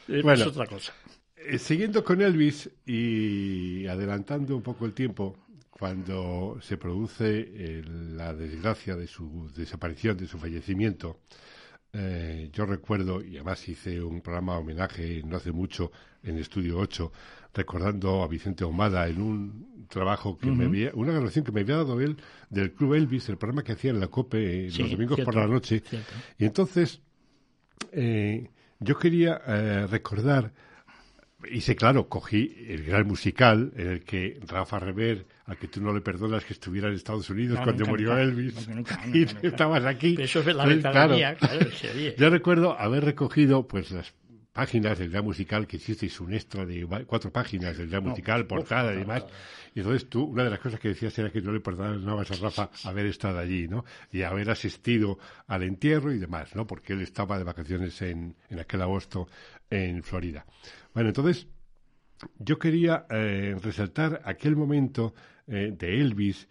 [0.08, 0.92] es otra cosa.
[1.46, 5.36] Eh, siguiendo con Elvis y adelantando un poco el tiempo,
[5.70, 11.18] cuando se produce eh, la desgracia de su desaparición, de su fallecimiento,
[11.92, 15.92] eh, yo recuerdo, y además hice un programa homenaje no hace mucho
[16.24, 17.12] en Estudio 8,
[17.54, 21.76] recordando a Vicente Omada en un trabajo que me había, una grabación que me había
[21.76, 22.16] dado él
[22.50, 25.36] del Club Elvis, el programa que hacía en la COPE eh, Sí, los domingos por
[25.36, 25.82] la noche.
[25.88, 26.12] cierto.
[26.36, 27.00] Y entonces
[27.92, 29.38] eh, yo quería
[29.86, 30.52] recordar,
[31.50, 35.92] hice claro, cogí el gran musical en el que Rafa Rever, al que tú no
[35.92, 39.46] le perdonas que estuviera en Estados Unidos No, cuando nunca, murió nunca, Elvis, nunca, y
[39.46, 40.14] estabas aquí.
[40.14, 41.16] Pero eso es la Pues, claro.
[42.16, 44.14] Yo recuerdo haber recogido pues las
[44.54, 48.46] páginas del gran musical que hicisteis un extra de cuatro páginas del gran No, musical,
[48.46, 49.24] portada y demás.
[49.74, 52.36] Y entonces tú, una de las cosas que decías era que no le perdonabas a
[52.36, 53.84] Rafa haber estado allí, ¿no?
[54.12, 56.68] Y haber asistido al entierro y demás, ¿no?
[56.68, 59.28] Porque él estaba de vacaciones en, en aquel agosto
[59.68, 60.46] en Florida.
[60.94, 61.48] Bueno, entonces,
[62.38, 65.14] yo quería eh, resaltar aquel momento
[65.48, 66.46] eh, de Elvis,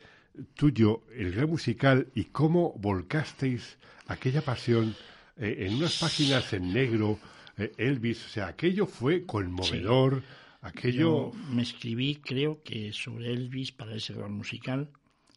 [0.55, 3.77] tuyo, el gran musical, y cómo volcasteis
[4.07, 4.93] aquella pasión
[5.37, 7.17] eh, en unas páginas en negro,
[7.77, 10.23] Elvis, o sea, aquello fue conmovedor,
[10.61, 11.31] aquello...
[11.31, 14.89] Yo me escribí, creo que sobre Elvis para ese gran musical.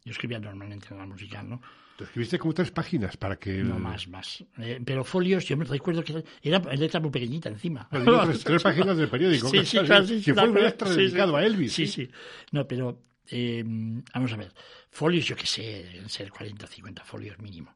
[0.03, 1.61] Yo escribía normalmente en la musical, ¿no?
[1.97, 3.59] Tú escribiste como tres páginas para que...
[3.59, 4.43] el- No más, más.
[4.59, 7.89] Eh, pero folios, yo me recuerdo que era letra muy pequeñita encima.
[7.91, 9.49] No, tres, tres páginas del periódico.
[9.49, 11.37] Sí, sí, sí, que fue un extra sí, dedicado sí.
[11.37, 11.73] a Elvis.
[11.73, 12.09] Sí, sí.
[12.51, 14.53] No, pero eh, vamos a ver.
[14.91, 15.61] Folios, yo qué sé,
[15.91, 17.75] deben ser 40 o 50 folios mínimo.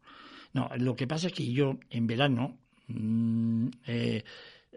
[0.53, 2.59] No, lo que pasa es que yo en verano
[2.93, 4.23] mm, eh,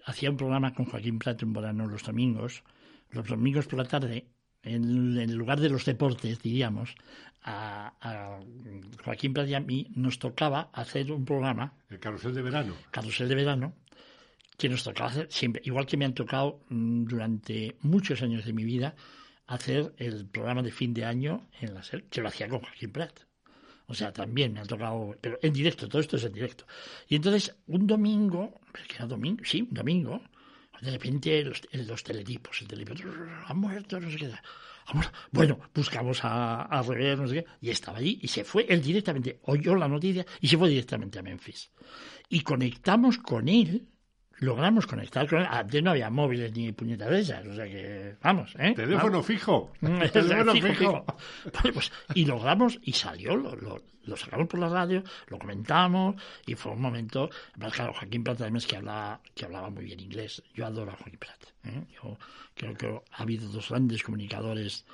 [0.05, 2.63] hacía un programa con Joaquín Prato en verano los domingos,
[3.11, 4.27] los domingos por la tarde,
[4.63, 6.95] en, en lugar de los deportes, diríamos,
[7.43, 8.41] a, a
[9.05, 12.75] Joaquín Prato y a mí nos tocaba hacer un programa El carrusel de verano.
[12.91, 13.75] carrusel de verano,
[14.57, 18.53] que nos tocaba hacer siempre, igual que me han tocado mm, durante muchos años de
[18.53, 18.95] mi vida,
[19.47, 22.93] hacer el programa de fin de año en la SER, que lo hacía con Joaquín
[22.93, 23.21] Prat.
[23.87, 26.67] O sea, también me ha tocado, pero en directo, todo esto es en directo.
[27.09, 30.23] Y entonces, un domingo, que era domingo, sí, un domingo,
[30.81, 32.95] de repente los, los teletipos, el teletipo,
[33.47, 34.33] ha muerto, no sé qué.
[35.33, 38.83] Bueno, buscamos a, a Rever, no sé qué, y estaba allí, y se fue él
[38.83, 41.71] directamente, oyó la noticia y se fue directamente a Memphis.
[42.29, 43.89] Y conectamos con él,
[44.39, 45.47] logramos conectar con él.
[45.51, 48.73] Antes no había móviles ni puñetas de esas, o sea que, vamos, ¿eh?
[48.75, 49.27] Teléfono Vamos.
[49.27, 49.73] fijo.
[49.81, 50.75] Teléfono fijo, fijo.
[50.75, 51.07] fijo.
[51.53, 56.17] Vale, pues, y logramos, y salió, lo, lo, lo sacamos por la radio, lo comentamos,
[56.47, 57.31] y fue un momento.
[57.55, 60.43] además, Claro, Joaquín Prat además que hablaba, que hablaba muy bien inglés.
[60.55, 61.43] Yo adoro a Joaquín Prat.
[61.65, 61.85] ¿eh?
[61.95, 62.19] Yo
[62.55, 64.85] creo que ha habido dos grandes comunicadores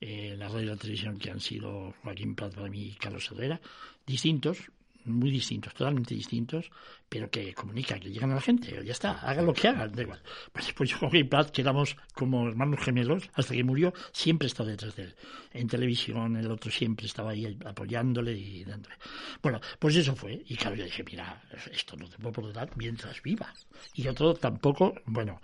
[0.00, 2.94] eh, en la radio y la televisión que han sido Joaquín Prat para mí y
[2.94, 3.60] Carlos Herrera,
[4.06, 4.58] distintos,
[5.04, 6.70] muy distintos, totalmente distintos,
[7.08, 10.02] pero que comunican, que llegan a la gente, ya está, hagan lo que hagan, da
[10.02, 10.20] igual.
[10.52, 14.48] Pues después yo con Joaquín Prat, que éramos como hermanos gemelos, hasta que murió, siempre
[14.48, 15.14] he detrás de él.
[15.52, 18.96] En televisión, el otro siempre estaba ahí apoyándole y dándole.
[19.42, 20.42] Bueno, pues eso fue.
[20.46, 21.42] Y claro, yo dije, mira,
[21.72, 23.52] esto no te puedo perdonar mientras viva.
[23.94, 25.40] Y otro tampoco, bueno,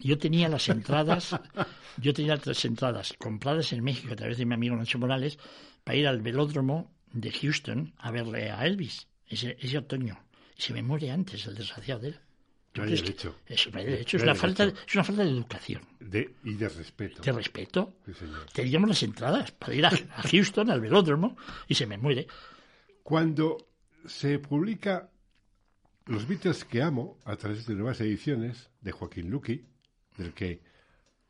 [0.00, 1.38] yo tenía las entradas,
[1.98, 5.38] yo tenía tres entradas compradas en México a través de mi amigo Nacho Morales
[5.84, 10.18] para ir al velódromo de Houston a verle a Elvis ese, ese otoño.
[10.56, 12.20] Y se me muere antes el desgraciado de él.
[12.74, 13.36] No hay derecho.
[13.46, 16.34] Es, no hay derecho, es, No hay una falta, es una falta de educación, De,
[16.44, 17.22] y de respeto.
[17.22, 17.94] de respeto.
[18.06, 18.26] Sí.
[18.52, 21.36] Teníamos las entradas para ir a, a Houston, al velódromo,
[21.68, 22.26] y se me muere.
[23.02, 23.56] Cuando
[24.06, 25.10] se publica
[26.04, 29.64] Los Beatles que amo a través de nuevas ediciones de Joaquín Luqui,
[30.18, 30.62] del que,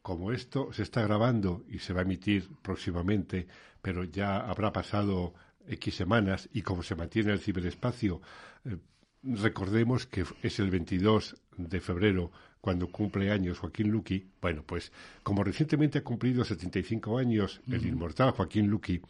[0.03, 3.47] como esto se está grabando y se va a emitir próximamente,
[3.82, 5.34] pero ya habrá pasado
[5.69, 8.21] X semanas y como se mantiene el ciberespacio,
[8.64, 8.77] eh,
[9.23, 14.27] recordemos que es el 22 de febrero cuando cumple años Joaquín Luqui.
[14.41, 14.93] Bueno, pues
[15.23, 19.01] como recientemente ha cumplido 75 años el inmortal Joaquín Luqui,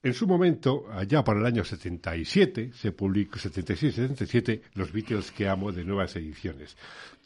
[0.00, 5.72] en su momento, allá por el año 77, se publicó 76-77 Los Beatles que amo
[5.72, 6.76] de nuevas ediciones.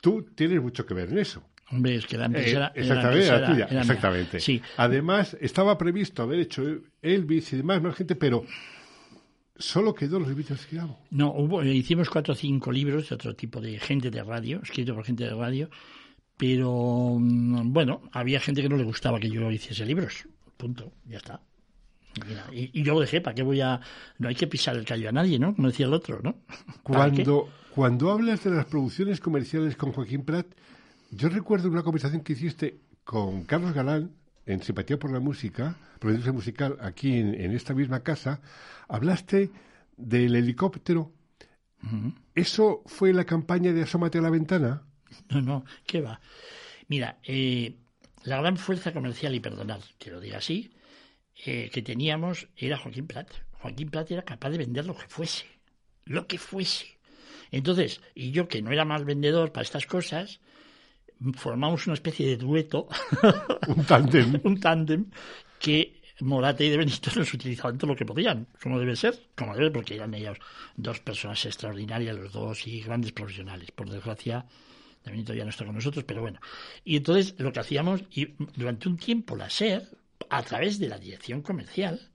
[0.00, 1.44] Tú tienes mucho que ver en eso.
[1.72, 4.40] Hombre, es que la Eh, era, era- exactamente, era- tuya, era exactamente.
[4.40, 6.62] Sí, Además, estaba previsto haber hecho
[7.00, 8.44] Elvis y demás, más gente, pero
[9.56, 10.98] solo quedó Los Beatles que amo.
[11.10, 14.60] No, hubo, eh, hicimos cuatro o cinco libros de otro tipo de gente de radio,
[14.62, 15.70] escrito por gente de radio,
[16.36, 20.26] pero mm, bueno, había gente que no le gustaba que yo hiciese libros.
[20.56, 21.40] Punto, ya está.
[22.28, 23.80] Mira, y, y yo lo dejé, ¿para qué voy a...?
[24.18, 25.54] No hay que pisar el callo a nadie, ¿no?
[25.54, 26.36] Como decía el otro, ¿no?
[26.82, 30.46] Cuando, cuando hablas de las producciones comerciales con Joaquín Prat,
[31.12, 34.12] yo recuerdo una conversación que hiciste con Carlos Galán
[34.46, 38.40] en Simpatía por la Música, por la industria musical, aquí en, en esta misma casa,
[38.88, 39.50] hablaste
[39.96, 41.12] del helicóptero.
[42.34, 44.82] ¿Eso fue la campaña de Asómate a la ventana?
[45.28, 46.20] No, no, ¿qué va?
[46.88, 47.76] Mira, eh,
[48.24, 50.72] la gran fuerza comercial, y perdonad que lo diga así,
[51.44, 53.28] eh, que teníamos era Joaquín Prat.
[53.60, 55.46] Joaquín Prat era capaz de vender lo que fuese,
[56.04, 56.98] lo que fuese.
[57.50, 60.40] Entonces, y yo que no era mal vendedor para estas cosas,
[61.34, 62.88] formamos una especie de dueto,
[63.68, 64.40] Un tándem.
[64.44, 65.06] un tándem,
[65.58, 69.56] que Morate y de Benito nos utilizaban todo lo que podían, como debe ser, como
[69.56, 70.38] debe, porque eran ellos
[70.76, 73.70] dos personas extraordinarias, los dos, y grandes profesionales.
[73.72, 74.46] Por desgracia,
[75.04, 76.38] de Benito ya no está con nosotros, pero bueno.
[76.84, 79.88] Y entonces lo que hacíamos, y durante un tiempo la SER,
[80.30, 82.10] a través de la dirección comercial,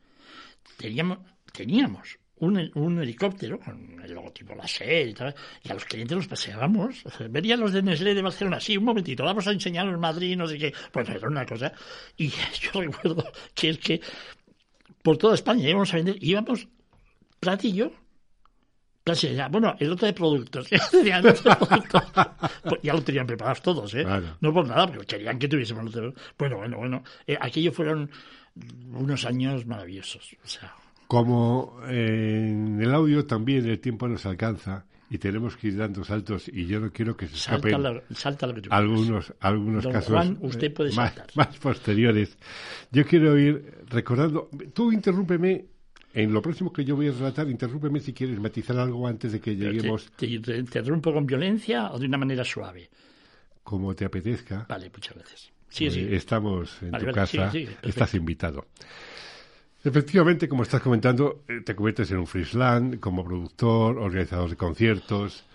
[0.77, 1.19] teníamos,
[1.51, 5.33] teníamos un, un, helicóptero con el logotipo la y tal,
[5.63, 7.03] y a los clientes los paseábamos.
[7.29, 10.47] Venían los de Nestlé de Barcelona, sí, un momentito, vamos a enseñarlos en Madrid, no
[10.47, 10.73] sé qué.
[10.91, 11.71] Pues era una cosa.
[12.15, 12.27] Y
[12.61, 14.01] yo recuerdo que es que
[15.01, 16.67] por toda España íbamos a vender, íbamos
[17.39, 17.91] platillo.
[19.49, 20.69] Bueno, el otro de productos.
[21.05, 24.05] ya, pues ya lo tenían preparados todos, ¿eh?
[24.41, 25.93] No por nada, porque querían que tuviésemos
[26.37, 27.03] Bueno, bueno, bueno.
[27.25, 28.11] Eh, aquello fueron
[28.91, 30.35] unos años maravillosos.
[30.43, 30.75] O sea,
[31.07, 36.49] como en el audio también el tiempo nos alcanza y tenemos que ir dando saltos
[36.49, 37.75] y yo no quiero que se escapen
[38.69, 42.37] algunos algunos casos usted puede más, más, posteriores.
[42.91, 45.65] Yo quiero ir recordando, tú interrúmpeme
[46.13, 49.39] en lo próximo que yo voy a relatar, interrúmpeme si quieres matizar algo antes de
[49.39, 50.11] que lleguemos.
[50.13, 52.89] ¿Te, interrumpo con violencia o de una manera suave?
[53.63, 54.65] Como te apetezca.
[54.67, 55.51] Vale, muchas gracias.
[55.69, 56.07] Sí, sí.
[56.09, 57.51] Estamos en tu casa,
[57.83, 58.65] estás invitado.
[59.87, 65.45] Efectivamente, como estás comentando, eh, te conviertes en un freeland como productor, organizador de conciertos.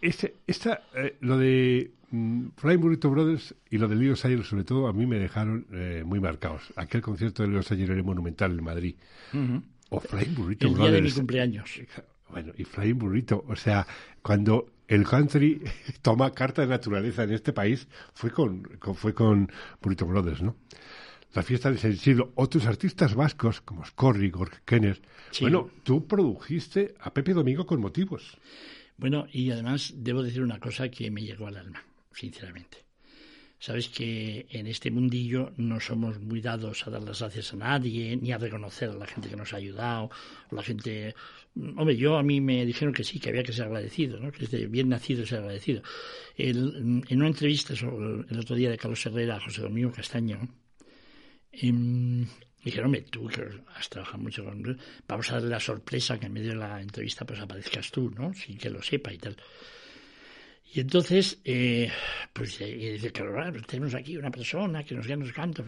[0.00, 4.64] Este, esta, eh, lo de mm, Flying Burrito Brothers y lo de Leo Sayer, sobre
[4.64, 6.72] todo, a mí me dejaron eh, muy marcados.
[6.74, 8.96] Aquel concierto de Leo Sayer era monumental en Madrid.
[9.90, 10.86] O Flying Burrito Brothers.
[10.86, 11.80] El día de mi cumpleaños.
[12.28, 13.86] Bueno, y Flying Burrito, o sea,
[14.22, 15.62] cuando el country
[16.02, 19.48] toma carta de naturaleza en este país, fue con, fue con
[19.80, 20.56] Burrito Brothers, ¿no?
[21.36, 24.98] La fiesta de San Isidro, otros artistas vascos como Scorri, Gork Kenner.
[25.42, 28.38] Bueno, tú produjiste a Pepe Domingo con motivos.
[28.96, 31.82] Bueno, y además debo decir una cosa que me llegó al alma,
[32.14, 32.78] sinceramente.
[33.58, 38.16] Sabes que en este mundillo no somos muy dados a dar las gracias a nadie,
[38.16, 40.10] ni a reconocer a la gente que nos ha ayudado,
[40.50, 41.14] la gente...
[41.54, 44.32] Hombre, yo a mí me dijeron que sí, que había que ser agradecido, ¿no?
[44.32, 45.82] que es bien nacido ser agradecido.
[46.36, 50.48] en una entrevista el otro día de Carlos Herrera a José Domingo Castaño,
[51.60, 51.72] y
[52.64, 53.42] dijeron, hombre, tú que
[53.74, 54.78] has trabajado mucho con...
[55.06, 58.34] Vamos a darle la sorpresa que en medio de la entrevista pues aparezcas tú, ¿no?
[58.34, 59.36] Sin que lo sepa y tal.
[60.74, 61.90] Y entonces, eh,
[62.32, 65.64] pues y dice, claro, tenemos aquí una persona que nos, nos canta,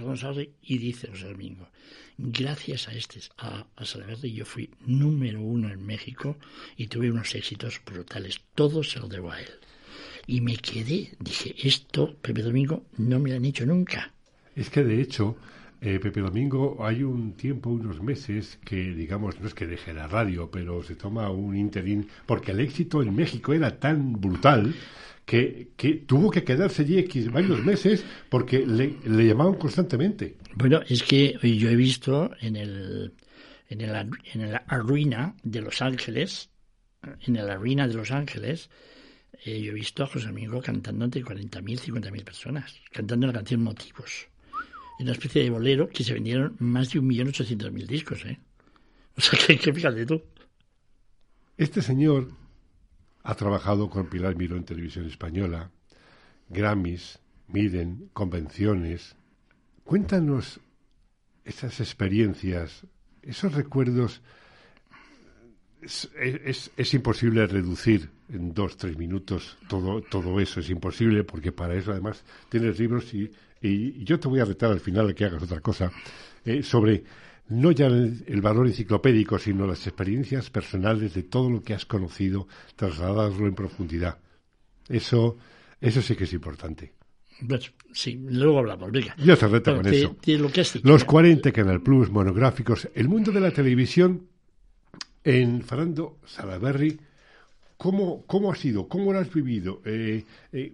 [0.63, 1.71] y dice José Domingo,
[2.19, 3.85] gracias a este, a, a
[4.25, 6.37] yo fui número uno en México
[6.77, 8.41] y tuve unos éxitos brutales.
[8.55, 9.49] Todo se lo debo a él.
[10.27, 14.13] Y me quedé, dije, esto, Pepe Domingo, no me lo han hecho nunca.
[14.55, 15.39] Es que de hecho,
[15.81, 20.09] eh, Pepe Domingo, hay un tiempo, unos meses, que digamos, no es que deje la
[20.09, 24.75] radio, pero se toma un interín, porque el éxito en México era tan brutal
[25.25, 30.37] que, que tuvo que quedarse allí X varios meses porque le, llamaban constantemente.
[30.55, 33.15] Bueno, es que yo he visto en el,
[33.69, 33.95] en el,
[34.35, 36.51] en el Arena de Los Ángeles,
[37.27, 38.69] en el Arena de Los Ángeles,
[39.45, 43.63] eh, yo he visto a José Domingo cantando ante 40.000, 50.000 personas, cantando la canción
[43.63, 44.27] Motivos
[44.99, 48.39] una especie de bolero que se vendieron más de un millón ochocientos mil discos, ¿eh?
[49.17, 50.23] O sea, que, que fíjate tú.
[51.57, 52.29] Este señor
[53.23, 55.71] ha trabajado con Pilar Miró en televisión española,
[56.49, 57.19] Grammys,
[57.49, 59.17] Miden, convenciones.
[59.85, 60.61] Cuéntanos
[61.45, 62.87] esas experiencias,
[63.23, 64.23] esos recuerdos.
[65.81, 71.53] Es, es, es, imposible reducir en dos, tres minutos todo, todo eso, es imposible porque
[71.53, 73.31] para eso además tienes libros y
[73.61, 75.91] y yo te voy a retar al final a que hagas otra cosa,
[76.45, 77.05] eh, sobre
[77.49, 82.47] no ya el, valor enciclopédico, sino las experiencias personales de todo lo que has conocido,
[82.77, 84.19] trasladarlo en profundidad.
[84.89, 85.37] Eso,
[85.81, 86.93] eso sí que es importante.
[87.47, 89.15] Pues, sí, luego hablamos, venga.
[89.17, 90.17] Yo te reto con eso.
[90.83, 94.27] Los 40 Canal Plus, monográficos, el mundo de la televisión
[95.25, 96.99] en Fernando Salaberry,
[97.77, 98.89] ¿cómo, cómo ha sido?
[98.89, 99.81] ¿Cómo lo has vivido?
[99.85, 100.73] Eh, eh,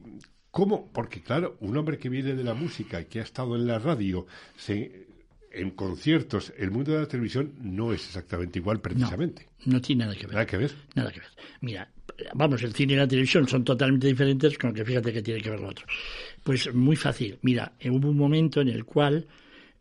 [0.55, 0.89] ¿Cómo?
[0.93, 3.81] Porque claro, un hombre que viene de la música y que ha estado en la
[3.81, 4.25] radio,
[5.51, 9.49] en conciertos, el mundo de la televisión no es exactamente igual precisamente.
[9.65, 10.35] No, tiene nada que ver.
[10.35, 10.73] Nada que ver.
[10.95, 11.29] Nada que ver.
[11.61, 11.91] Mira,
[12.35, 15.51] vamos, el cine y la televisión son totalmente diferentes, con que fíjate que tiene que
[15.51, 15.87] ver lo otro.
[16.45, 17.37] Pues muy fácil.
[17.43, 19.27] Mira, hubo un momento en el cual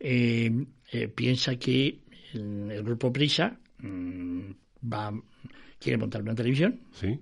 [0.00, 0.50] eh,
[0.90, 2.00] eh, piensa que
[2.32, 4.50] el, grupo Prisa mm,
[4.92, 5.12] va
[5.78, 6.80] quiere montar una televisión.
[6.90, 7.20] Sí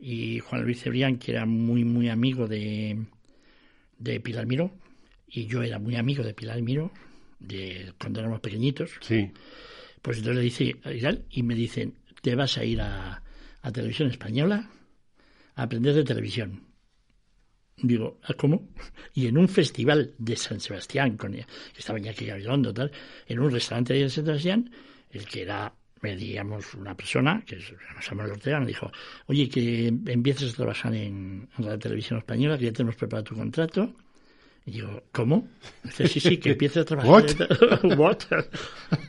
[0.00, 2.98] y Juan Luis Cebrián, que era muy, muy amigo de,
[3.98, 4.72] de Pilar Miró,
[5.28, 6.90] y yo era muy amigo de Pilar Miró,
[7.38, 8.92] de cuando éramos pequeñitos.
[9.00, 9.30] Sí.
[10.02, 13.22] Pues entonces le dice, y me dicen, te vas a ir a,
[13.62, 14.70] a televisión española
[15.54, 16.64] a aprender de televisión.
[17.76, 18.68] Digo, ¿ah, ¿cómo?
[19.14, 21.46] Y en un festival de San Sebastián, con, que
[21.76, 22.92] estaba aquí Gabilondo, tal,
[23.26, 24.70] en un restaurante de San Sebastián,
[25.10, 28.90] el que era, digamos, una persona, que es Samuel Ortega, me dijo,
[29.26, 33.92] oye, que empieces a trabajar en, la televisión española, que ya tenemos preparado tu contrato.
[34.64, 35.48] Y digo, ¿cómo?
[35.84, 37.24] Dice, sí, sí, que empieces a trabajar.
[37.98, 38.18] ¿What?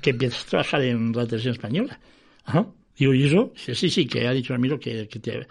[0.02, 2.00] que empieces a trabajar en la televisión española.
[2.44, 2.68] Ajá.
[2.98, 3.52] Digo, ¿y eso?
[3.56, 5.48] Dice, sí, sí, que ha dicho Ramiro que, que te...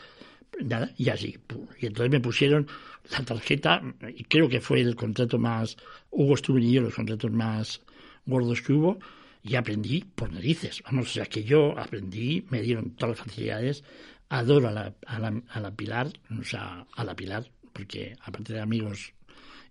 [0.62, 1.38] Nada, y así.
[1.80, 2.66] Y entonces me pusieron
[3.10, 3.82] la tarjeta,
[4.14, 5.76] y creo que fue el contrato más,
[6.10, 7.80] Hugo Stuben y yo, los contratos más
[8.26, 8.98] gordos que hubo,
[9.42, 10.82] y aprendí por narices.
[10.84, 13.84] Vamos, o sea que yo aprendí, me dieron todas las facilidades,
[14.28, 18.52] adoro a la, a la, a la Pilar, o sea, a la Pilar, porque aparte
[18.52, 19.12] de amigos,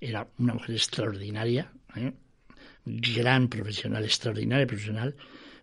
[0.02, 2.14] era una mujer extraordinaria, ¿eh?
[2.86, 5.16] gran profesional, extraordinaria profesional,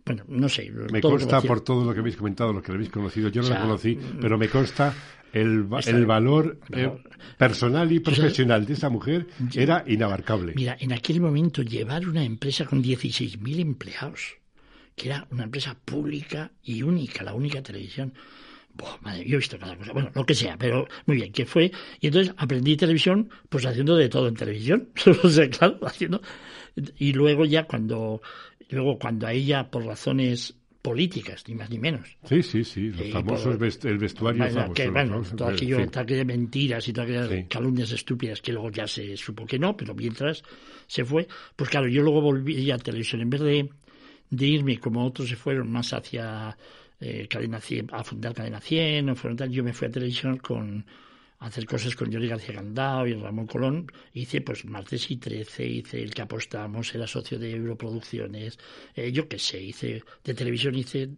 [0.04, 0.70] bueno, no sé.
[0.92, 3.28] Me consta por todo lo que habéis comentado, lo que habéis conocido.
[3.28, 4.94] Yo no la conocí, pero me consta
[5.40, 6.90] el, el valor eh,
[7.36, 10.54] personal y profesional de esa mujer era inabarcable.
[10.56, 14.36] Mira, en aquel momento llevar una empresa con 16.000 empleados,
[14.94, 18.14] que era una empresa pública y única, la única televisión.
[19.02, 21.70] madre, yo he visto cada cosa, bueno, lo que sea, pero muy bien, ¿qué fue?
[22.00, 24.88] Y entonces aprendí televisión, pues haciendo de todo en televisión,
[25.22, 26.20] o sea, claro, haciendo.
[26.98, 28.20] Y luego ya cuando
[28.68, 30.56] Luego, cuando a ella, por razones
[30.86, 32.16] políticas, ni más ni menos.
[32.22, 36.92] Sí, sí, sí, los famosos el vestuario bueno, que, bueno, todo aquello, de mentiras y
[36.92, 40.44] todas aquellas calumnias estúpidas que luego ya se supo que no, pero mientras
[40.86, 41.26] se fue,
[41.56, 43.68] pues claro, yo luego volví a televisión, en vez de,
[44.30, 46.56] de irme como otros se fueron más hacia
[47.00, 50.36] eh, Cadena 100, a fundar Cadena 100, o fueron tal, yo me fui a televisión
[50.38, 50.86] con
[51.38, 53.86] hacer cosas con Jordi García Gandao y Ramón Colón.
[54.12, 58.58] Hice pues Martes y Trece, hice El que apostamos, era socio de Europroducciones,
[58.94, 61.10] eh, yo qué sé, hice de televisión, hice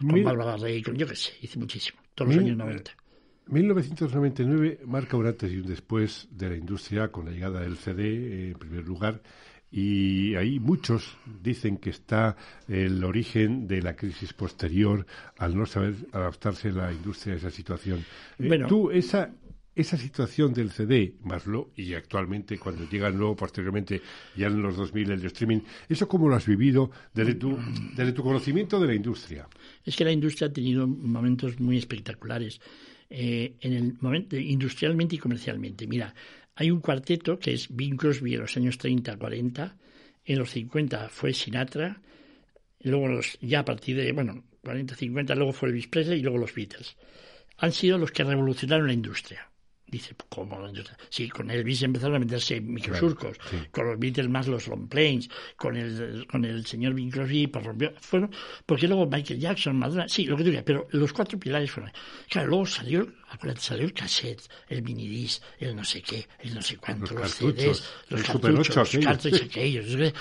[0.00, 2.92] con Bárbara Rey, con, yo qué sé, hice muchísimo, todos los años 90.
[3.46, 8.02] 1999 marca un antes y un después de la industria con la llegada del CD
[8.04, 9.20] eh, en primer lugar
[9.76, 12.36] y ahí muchos dicen que está
[12.68, 15.04] el origen de la crisis posterior
[15.36, 17.98] al no saber adaptarse la industria a esa situación.
[18.38, 19.34] Eh, bueno, tú, esa,
[19.74, 24.00] esa situación del CD, más lo, y actualmente cuando llega luego posteriormente,
[24.36, 27.58] ya en los 2000 el streaming, ¿eso cómo lo has vivido desde tu,
[27.96, 29.48] desde tu conocimiento de la industria?
[29.84, 32.60] Es que la industria ha tenido momentos muy espectaculares.
[33.10, 35.86] Eh, en el momento industrialmente y comercialmente.
[35.86, 36.14] Mira,
[36.56, 39.76] hay un cuarteto que es Bing Crosby en los años 30, 40,
[40.24, 42.00] en los 50 fue Sinatra,
[42.80, 46.38] luego los, ya a partir de, bueno, 40, 50, luego fue Elvis Presley y luego
[46.38, 46.96] los Beatles.
[47.58, 49.50] Han sido los que revolucionaron la industria.
[49.94, 50.58] Dice, ¿cómo?
[51.08, 53.38] Sí, con Elvis empezaron a meterse microsurcos,
[53.70, 57.64] con los Beatles más los long planes, con el, con el señor Bing Crosby, pues
[57.64, 58.32] rompió, fueron,
[58.66, 61.92] porque luego Michael Jackson, Madonna, sí, lo que tú digas, pero los cuatro pilares fueron.
[62.28, 63.06] Claro, luego salió,
[63.56, 67.84] salió el cassette, el minidisc, el no sé qué, el no sé cuánto, los, CDs,
[68.08, 70.12] los cartuchos, los cartuchos aquellos.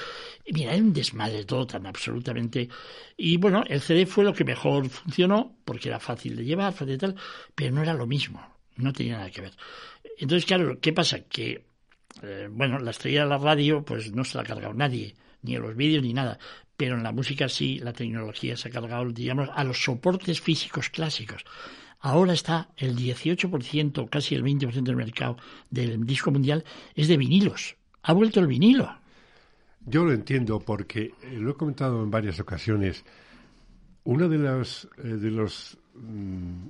[0.52, 2.70] Mira, era un desmadre todo tan absolutamente.
[3.18, 6.90] Y bueno, el CD fue lo que mejor funcionó, porque era fácil de llevar, fácil
[6.90, 7.16] de tal,
[7.56, 9.54] pero no era lo mismo no tenía nada que ver.
[10.18, 11.22] Entonces, claro, ¿qué pasa?
[11.22, 11.66] Que,
[12.22, 15.56] eh, bueno, la estrella de la radio, pues no se la ha cargado nadie, ni
[15.56, 16.40] en los vídeos ni nada.
[16.76, 20.90] Pero en la música sí, la tecnología se ha cargado, digamos, a los soportes físicos
[20.90, 21.46] clásicos.
[22.00, 25.38] Ahora está el 18%, casi el 20% del mercado
[25.70, 26.66] del disco mundial
[26.96, 27.78] es de vinilos.
[28.02, 28.94] Ha vuelto el vinilo.
[29.86, 33.06] Yo lo entiendo porque eh, lo he comentado en varias ocasiones.
[34.04, 36.68] Uno de los, eh, de los mm,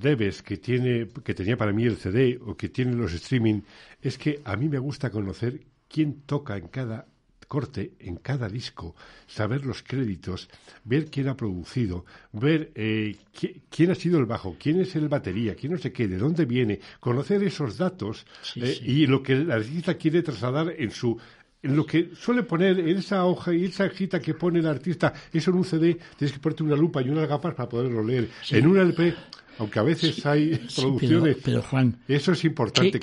[0.00, 3.62] debes que tiene que tenía para mí el CD o que tienen los streaming
[4.00, 7.06] es que a mí me gusta conocer quién toca en cada
[7.46, 8.94] corte, en cada disco,
[9.26, 10.48] saber los créditos,
[10.84, 13.16] ver quién ha producido, ver eh,
[13.70, 16.44] quién ha sido el bajo, quién es el batería, quién no sé qué, de dónde
[16.44, 18.26] viene, conocer esos datos
[18.56, 21.18] eh, y lo que el artista quiere trasladar en su
[21.62, 25.12] en lo que suele poner en esa hoja y esa hojita que pone el artista,
[25.32, 28.28] eso en un CD tienes que ponerte una lupa y unas gafas para poderlo leer.
[28.50, 29.14] En un LP
[29.58, 31.36] aunque a veces hay producciones.
[31.42, 31.98] Pero, Juan.
[32.08, 33.00] Eso es importante.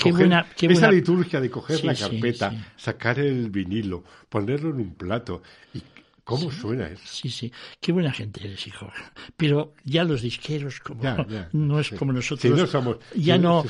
[0.61, 5.41] esa liturgia de coger la carpeta, sacar el vinilo, ponerlo en un plato.
[5.73, 5.81] ¿Y
[6.23, 7.03] cómo suena eso?
[7.05, 7.51] Sí, sí.
[7.79, 8.91] Qué buena gente eres, hijo.
[9.35, 11.03] Pero ya los disqueros, como
[11.51, 12.57] no es como nosotros.
[12.57, 13.63] no somos, ya no.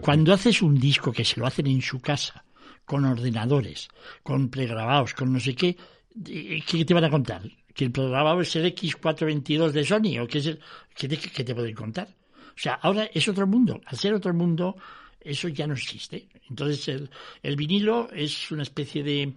[0.00, 2.44] cuando haces un disco que se lo hacen en su casa,
[2.84, 3.88] con ordenadores,
[4.22, 5.76] con pregrabados, con no sé qué,
[6.22, 7.42] ¿qué te van a contar?
[7.74, 10.60] Que el programa es el X422 de Sony o que es el,
[10.94, 12.08] ¿qué, te, te pueden contar?
[12.08, 13.80] O sea, ahora es otro mundo.
[13.84, 14.76] Al ser otro mundo,
[15.20, 16.28] eso ya no existe.
[16.48, 17.10] Entonces, el,
[17.42, 19.32] el vinilo es una especie de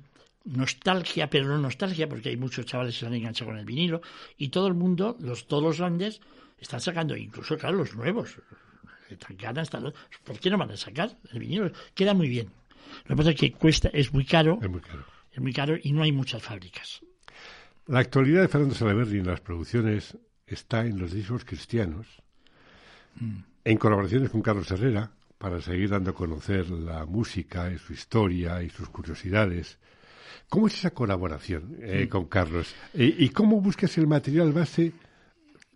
[0.45, 4.01] nostalgia, pero no nostalgia, porque hay muchos chavales que se han enganchado con el vinilo,
[4.37, 6.21] y todo el mundo, los, todos los grandes,
[6.59, 8.35] están sacando, incluso, claro, los nuevos.
[9.19, 9.69] tan ganas,
[10.23, 11.71] ¿por qué no van a sacar el vinilo?
[11.93, 12.51] Queda muy bien.
[13.05, 14.59] Lo que pasa es que cuesta, es muy caro.
[14.61, 15.05] Es muy caro.
[15.31, 17.01] Es muy caro y no hay muchas fábricas.
[17.87, 22.05] La actualidad de Fernando Salaverri en las producciones está en los discos cristianos,
[23.15, 23.37] mm.
[23.63, 28.61] en colaboraciones con Carlos Herrera, para seguir dando a conocer la música y su historia
[28.61, 29.77] y sus curiosidades.
[30.49, 32.75] ¿Cómo es esa colaboración eh, con Carlos?
[32.93, 34.91] ¿Y cómo buscas el material base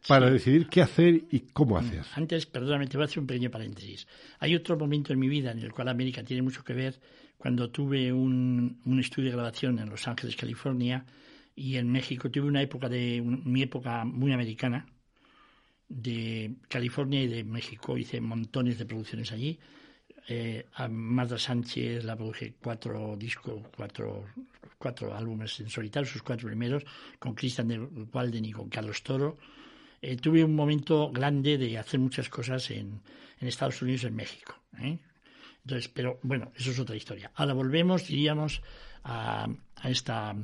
[0.06, 1.78] para decidir qué hacer y cómo mm.
[1.78, 2.06] hacer?
[2.16, 4.06] Antes, perdóname, te voy a hacer un pequeño paréntesis.
[4.40, 7.00] Hay otro momento en mi vida en el cual América tiene mucho que ver,
[7.38, 11.06] cuando tuve un, un estudio de grabación en Los Ángeles, California,
[11.62, 12.32] y en México.
[12.32, 14.88] Tuve una época de mi época muy americana
[15.88, 17.98] de California y de México.
[17.98, 19.60] Hice montones de producciones allí.
[20.28, 24.26] Eh, a Marta Sánchez la produje cuatro discos cuatro
[24.78, 26.84] cuatro álbumes en solitario sus cuatro primeros
[27.20, 29.38] con Cristian de Walden y con Carlos Toro.
[30.02, 33.02] Eh, tuve un momento grande de hacer muchas cosas en,
[33.40, 34.98] en Estados Unidos y en México ¿eh?
[35.64, 37.32] entonces pero bueno eso es otra historia.
[37.36, 38.62] Ahora volvemos diríamos
[39.04, 40.36] a, a esta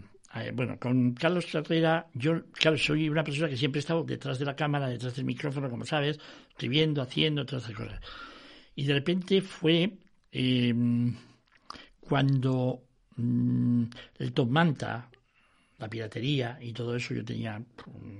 [0.53, 4.45] bueno, con Carlos Herrera, yo, claro, soy una persona que siempre he estado detrás de
[4.45, 6.19] la cámara, detrás del micrófono, como sabes,
[6.49, 8.01] escribiendo, haciendo, todas esas cosas.
[8.75, 9.97] Y de repente fue
[10.31, 11.15] em,
[11.99, 12.83] cuando
[13.15, 13.83] mm,
[14.19, 15.09] el Top Manta,
[15.79, 17.61] la piratería y todo eso, yo tenía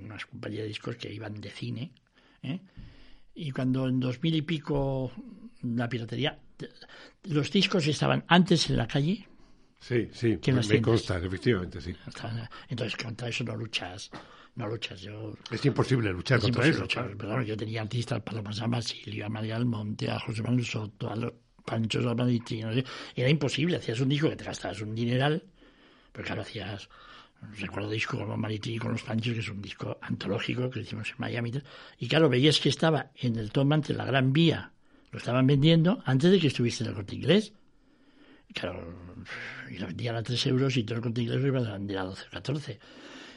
[0.02, 1.92] unas compañías de discos que iban de cine,
[2.42, 2.60] ¿eh?
[3.34, 5.12] y cuando en dos mil y pico
[5.62, 6.38] la piratería,
[7.24, 9.28] los discos estaban antes en la calle,
[9.80, 11.94] Sí, sí, me, consta, efectivamente, sí.
[12.68, 14.10] Entonces, contra eso no luchas.
[14.56, 15.34] No luchas, yo...
[15.50, 16.84] Es imposible luchar contra eso.
[17.16, 21.14] Pero, yo tenía artistas, Paloma San Basilio, a María Almonte, a José Manuel Soto, a
[21.14, 21.32] los
[21.64, 22.84] Panchos Almaditi, no sé.
[23.14, 25.44] Era imposible, hacías un disco que te gastabas un dineral,
[26.12, 26.88] pero claro, hacías...
[27.60, 31.16] Recuerdo disco con Mariti con los Panchos, que es un disco antológico que hicimos en
[31.18, 31.52] Miami.
[32.00, 34.72] Y claro, veías que estaba en el Tom ante la Gran Vía,
[35.12, 37.52] lo estaban vendiendo antes de que estuviese en el corte inglés.
[38.54, 38.94] Claro,
[39.70, 41.98] y lo vendían a 3 euros y todo el corte inglés lo iban a vender
[41.98, 42.78] a 12 o 14.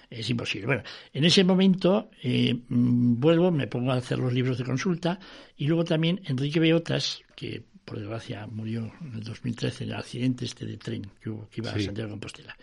[0.10, 0.68] Es imposible.
[0.68, 0.84] Bueno,
[1.14, 5.20] en ese momento eh, mm, vuelvo, me pongo a hacer los libros de consulta
[5.56, 10.46] y luego también Enrique Beotas, que por desgracia murió en el 2013 en el accidente
[10.46, 12.58] este de tren que hubo, que iba a Santiago de Compostela.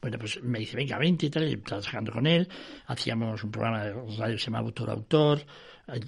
[0.00, 2.48] Bueno, pues me dice, venga, vente y tal, y trabajando con él,
[2.86, 5.46] hacíamos un programa de radio que se llamaba Autor Autor,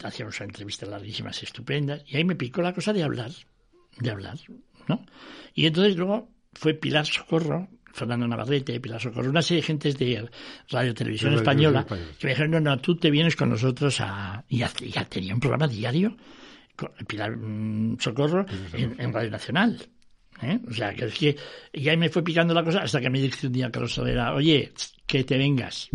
[0.03, 3.33] hacíamos entrevistas larguísimas, estupendas, y ahí me picó la cosa de hablar,
[3.99, 4.39] de hablar.
[4.89, 5.05] ¿No?
[5.55, 10.29] Y entonces luego fue Pilar Socorro, Fernando Navarrete, Pilar Socorro, una serie de gentes de
[10.71, 14.45] Radio Televisión Española, que me dijeron, no, no, tú te vienes con nosotros a...
[14.49, 16.17] Y ya, tenía un programa diario,
[16.75, 19.81] con Pilar mm, Socorro, en, Radio Nacional.
[20.43, 20.59] ¿eh?
[20.69, 21.37] O sea, que es que
[21.73, 24.73] ya me fue picando la cosa hasta que me dice un día Carlos Solera, oye,
[25.07, 25.89] que te vengas.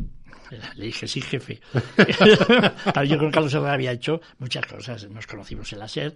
[0.75, 1.59] Le dije, sí, jefe.
[3.07, 5.07] yo con Carlos Herrera había hecho muchas cosas.
[5.09, 6.15] Nos conocimos en la SER,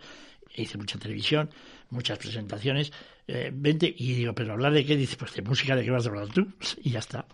[0.56, 1.50] hice mucha televisión,
[1.94, 2.92] muchas presentaciones.
[3.28, 4.98] Eh, vente y digo, ¿pero hablar de qué?
[4.98, 6.48] Dice, pues de música, ¿de qué vas a hablar tú?
[6.84, 7.26] Y ya está.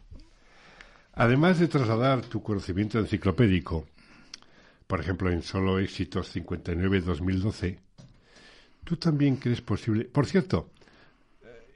[1.13, 3.87] Además de trasladar tu conocimiento enciclopédico,
[4.87, 7.77] por ejemplo, en Solo Éxitos 59-2012,
[8.83, 10.05] tú también crees posible.
[10.05, 10.71] Por cierto,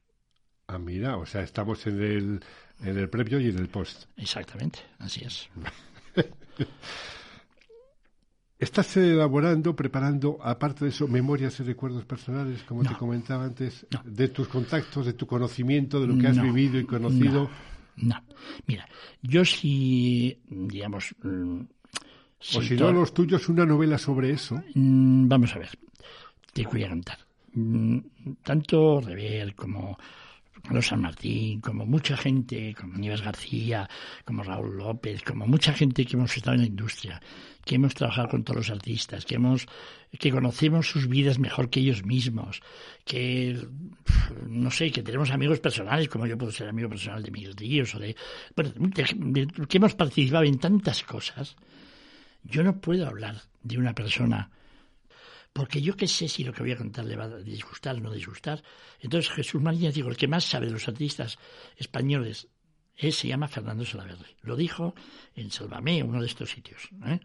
[0.68, 2.40] Ah, mira, o sea, estamos en el,
[2.80, 4.06] en el previo y en el post.
[4.16, 5.48] Exactamente, así es.
[8.58, 14.28] ¿Estás elaborando, preparando, aparte de eso, memorias y recuerdos personales, como te comentaba antes, de
[14.28, 17.50] tus contactos, de tu conocimiento, de lo que has vivido y conocido?
[17.96, 18.16] No.
[18.66, 18.88] Mira,
[19.20, 21.14] yo sí, digamos...
[21.22, 21.60] Mm,
[22.54, 24.62] o si no, los tuyos, una novela sobre eso.
[24.74, 25.70] Mm, vamos a ver,
[26.52, 27.25] te voy a contar.
[27.56, 27.98] Mm,
[28.42, 29.96] tanto Rever como
[30.70, 33.88] los San Martín, como mucha gente, como Nieves García,
[34.26, 37.20] como Raúl López, como mucha gente que hemos estado en la industria,
[37.64, 39.66] que hemos trabajado con todos los artistas, que hemos,
[40.18, 42.60] que conocemos sus vidas mejor que ellos mismos,
[43.06, 43.66] que
[44.48, 47.94] no sé, que tenemos amigos personales, como yo puedo ser amigo personal de Miguel Ríos
[47.94, 48.16] o de,
[48.54, 51.56] bueno, que hemos participado en tantas cosas.
[52.44, 54.50] Yo no puedo hablar de una persona
[55.56, 58.00] porque yo qué sé si lo que voy a contar le va a disgustar o
[58.00, 58.62] no disgustar.
[59.00, 61.38] Entonces Jesús María dijo, el que más sabe de los artistas
[61.78, 62.48] españoles
[62.94, 64.36] es, se llama Fernando Salaverri.
[64.42, 64.94] Lo dijo
[65.34, 66.90] en Salvamé, uno de estos sitios.
[67.06, 67.20] ¿eh?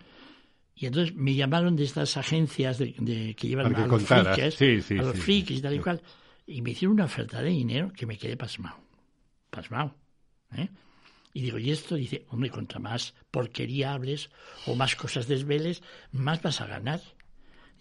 [0.76, 2.94] Y entonces me llamaron de estas agencias de,
[3.36, 6.02] que llevan a los frikis, a los frikis y tal y cual,
[6.48, 8.78] y me hicieron una oferta de dinero que me quedé pasmado.
[9.50, 9.94] Pasmado.
[10.56, 10.70] ¿eh?
[11.34, 14.30] Y digo, y esto dice, hombre, contra más porquería hables
[14.68, 17.02] o más cosas desveles, más vas a ganar.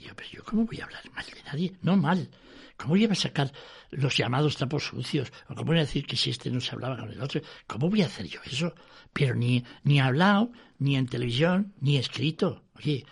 [0.00, 2.30] Digo, pero yo cómo voy a hablar mal de nadie, no mal.
[2.76, 3.52] ¿Cómo voy a sacar
[3.90, 5.30] los llamados trapos sucios?
[5.48, 7.42] ¿O cómo voy a decir que si este no se hablaba con el otro?
[7.66, 8.74] ¿Cómo voy a hacer yo eso?
[9.12, 12.64] Pero ni, ni hablado, ni en televisión, ni escrito.
[12.76, 13.04] Oye,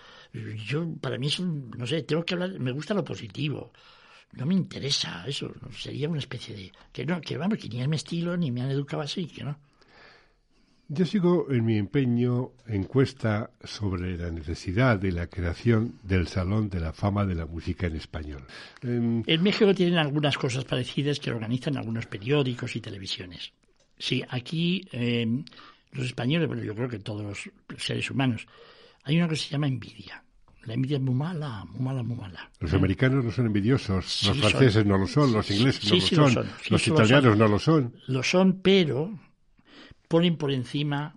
[0.66, 3.72] yo, para mí es no sé, tengo que hablar, me gusta lo positivo.
[4.32, 7.88] No me interesa eso, sería una especie de, que no, que vamos, que ni es
[7.88, 9.58] mi estilo, ni me han educado así, que no.
[10.90, 16.80] Yo sigo en mi empeño encuesta sobre la necesidad de la creación del Salón de
[16.80, 18.46] la Fama de la Música en Español.
[18.80, 23.52] En, México tienen algunas cosas parecidas que organizan algunos periódicos y televisiones.
[23.98, 25.44] Sí, aquí em,
[25.92, 28.46] los españoles, bueno, yo creo que todos los seres humanos,
[29.04, 30.24] hay una que se llama envidia.
[30.64, 32.50] La envidia es muy mala, muy mala, muy mala.
[32.60, 36.48] Los americanos no son envidiosos, los franceses no lo son, los ingleses no lo son,
[36.70, 37.94] los italianos no lo son.
[38.06, 39.27] Lo son, pero
[40.08, 41.14] ponen por encima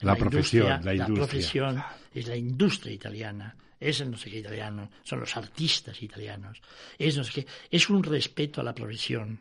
[0.00, 1.82] la, profesión, la, profesión
[2.14, 6.60] es la industria italiana, es el no sé qué italiano, son los artistas italianos,
[6.98, 9.40] es no sé qué, es un respeto a la profesión.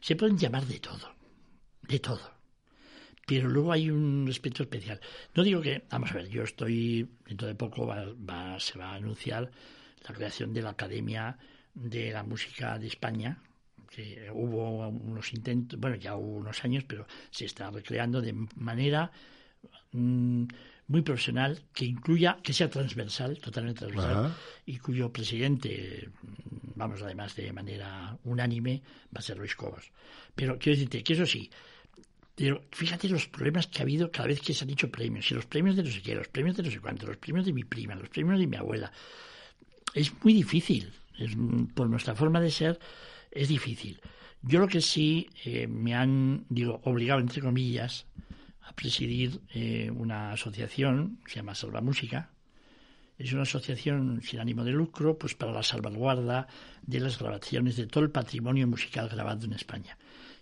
[0.00, 1.14] Se pueden llamar de todo,
[1.82, 2.36] de todo.
[3.26, 5.00] Pero luego hay un respeto especial.
[5.34, 8.94] No digo que, vamos a ver, yo estoy, dentro de poco va, se va a
[8.94, 9.50] anunciar
[10.06, 11.36] la creación de la Academia
[11.74, 13.42] de la Música de España,
[13.86, 19.10] que hubo unos intentos, bueno, ya hubo unos años, pero se está recreando de manera
[19.92, 20.44] mm,
[20.88, 24.34] muy profesional, que incluya, que sea transversal, totalmente transversal,
[24.64, 28.82] y cuyo presidente, mm, vamos, además de manera unánime,
[29.14, 29.90] va a ser Luis Cobos.
[30.34, 31.50] Pero quiero decirte que eso sí,
[32.36, 35.34] pero fíjate los problemas que ha habido cada vez que se han hecho premios, y
[35.34, 37.52] los premios de no sé qué, los premios de no sé cuánto, los premios de
[37.52, 38.92] mi prima, los premios de mi abuela.
[39.94, 41.30] Es muy difícil, es,
[41.74, 42.78] por nuestra forma de ser,
[43.30, 44.00] es difícil.
[44.42, 48.06] Yo lo que sí eh, me han, digo, obligado, entre comillas,
[48.62, 52.30] a presidir eh, una asociación que se llama Salva Música.
[53.18, 56.48] Es una asociación sin ánimo de lucro, pues para la salvaguarda
[56.82, 59.96] de las grabaciones de todo el patrimonio musical grabado en España,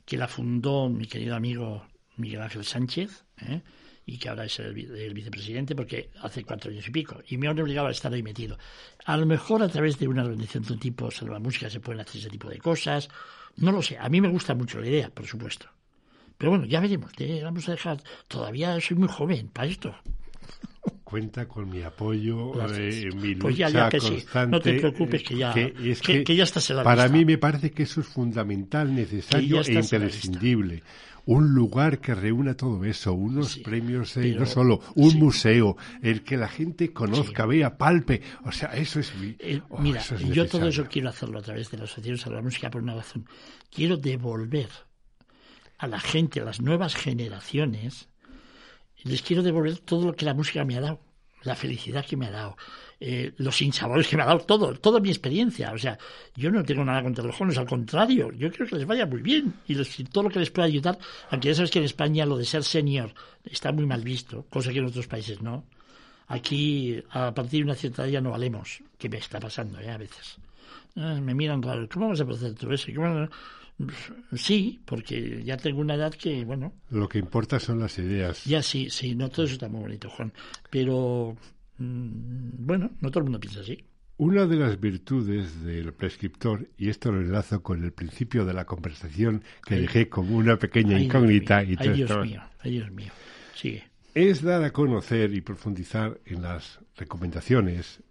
[0.05, 3.63] que la fundó mi querido amigo Miguel Ángel Sánchez, ¿eh?
[4.07, 7.59] Y que ahora es el, vicepresidente, porque hace cuatro años y pico, y me han
[7.59, 8.59] obligado a estar ahí metido.
[9.07, 11.09] A lo mejor a través de una organización de un tipo,
[11.41, 13.09] Música, se pueden hacer ese tipo de cosas.
[13.57, 15.67] No lo sé, a mí me gusta mucho la idea, por supuesto.
[16.37, 19.95] Pero bueno, ya veremos, vamos a dejar, todavía soy muy joven para esto.
[21.05, 24.51] Cuenta con mi apoyo, eh, mi pues lucha ya, que constante.
[24.51, 27.85] No te preocupes que ya, que, ya estás en la Para mí me parece que
[27.85, 30.83] eso es fundamental, necesario e imprescindible
[31.27, 36.49] un lugar que reúna todo eso, unos premios, no solo, un museo, el que la
[36.49, 39.13] gente conozca, vea, palpe, o sea, eso es...
[39.39, 40.03] Eh, oh, mira,
[40.33, 42.95] yo todo eso quiero hacerlo a través de la Asociación de la Música por una
[42.95, 43.27] razón.
[43.71, 44.69] Quiero devolver
[45.79, 48.09] a la gente, a las nuevas generaciones,
[49.03, 51.01] les quiero devolver todo lo que la música me ha dado,
[51.45, 52.57] la felicidad que me ha dado,
[53.01, 55.73] eh, los sinsabores que me ha dado todo, toda mi experiencia.
[55.73, 55.99] O sea,
[56.35, 59.23] yo no tengo nada contra los jóvenes, al contrario, yo creo que les vaya muy
[59.23, 59.75] bien y
[60.05, 60.99] todo lo que les pueda ayudar,
[61.31, 63.13] aunque ya sabes que en España lo de ser senior
[63.45, 65.65] está muy mal visto, cosa que en otros países no.
[66.27, 69.91] Aquí, a partir de una cierta edad ya no valemos, que me está pasando ¿eh?
[69.91, 70.37] a veces.
[70.97, 72.91] Ah, me miran raro, ¿cómo vas a hacer todo eso?
[74.37, 76.73] Sí, porque ya tengo una edad que, bueno.
[76.91, 78.45] Lo que importa son las ideas.
[78.45, 80.33] Ya sí, sí, no todo eso está muy bonito, Juan.
[80.71, 81.37] Pero
[81.79, 83.85] Mm, bueno, no todo el mundo piensa así.
[84.17, 88.65] Una de las virtudes del prescriptor, y esto lo enlazo con el principio de la
[88.65, 91.65] conversación que dejé como una pequeña incógnita.
[91.65, 93.11] y ay, Dios mío, ay, Dios mío,
[93.57, 93.83] sigue.
[94.15, 98.05] Es dar a conocer y profundizar en las recomendaciones.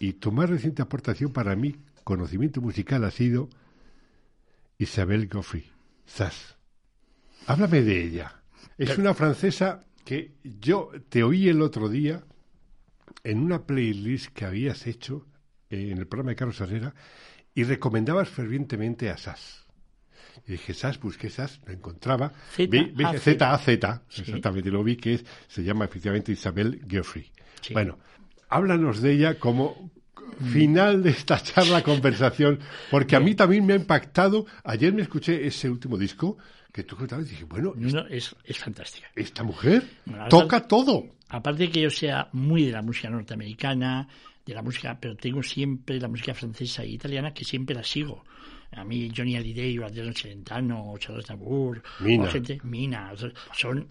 [0.00, 3.48] Y tu más reciente aportación para mi conocimiento musical ha sido
[4.78, 5.70] Isabel Goffrey,
[6.08, 6.56] Zas.
[7.46, 8.42] Háblame de ella.
[8.78, 12.24] Es una francesa que yo te oí el otro día
[13.22, 15.26] en una playlist que habías hecho
[15.70, 16.94] en el programa de Carlos Herrera
[17.54, 19.66] y recomendabas fervientemente a SAS.
[20.46, 22.32] Y dije, SAS, busqué SAS, lo encontraba.
[22.56, 27.30] Z, A, Z, exactamente, lo vi que es, se llama efectivamente Isabel Geoffrey.
[27.72, 27.98] Bueno,
[28.48, 29.90] háblanos de ella como
[30.34, 32.60] final de esta charla, conversación,
[32.90, 34.46] porque a mí también me ha impactado.
[34.64, 36.38] Ayer me escuché ese último disco
[36.72, 37.74] que tú contabas y dije, bueno,
[38.10, 39.08] es, es fantástica.
[39.14, 39.84] Esta mujer
[40.28, 44.08] toca todo aparte de que yo sea muy de la música norteamericana,
[44.44, 48.24] de la música, pero tengo siempre la música francesa e italiana que siempre la sigo.
[48.72, 52.24] A mí Johnny Hallyday, o Adriano Celentano, o Charles Nabur, Mina.
[52.24, 53.12] o gente, Mina,
[53.52, 53.88] son...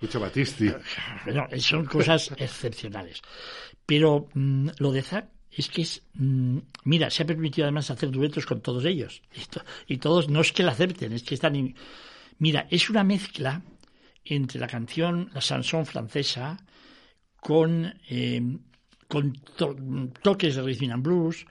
[0.00, 0.72] Mucho Battisti.
[1.58, 3.22] son cosas excepcionales.
[3.84, 6.02] Pero mm, lo de Zack es que es...
[6.14, 9.22] Mm, mira, se ha permitido además hacer duetos con todos ellos.
[9.86, 11.74] Y, todos no es que la acepten, es que están...
[12.38, 13.62] Mira, es una mezcla
[14.24, 16.58] entre la canción, la chanson francesa,
[17.40, 18.42] con eh,
[19.08, 19.32] con
[20.22, 21.46] toques de rhythm and blues,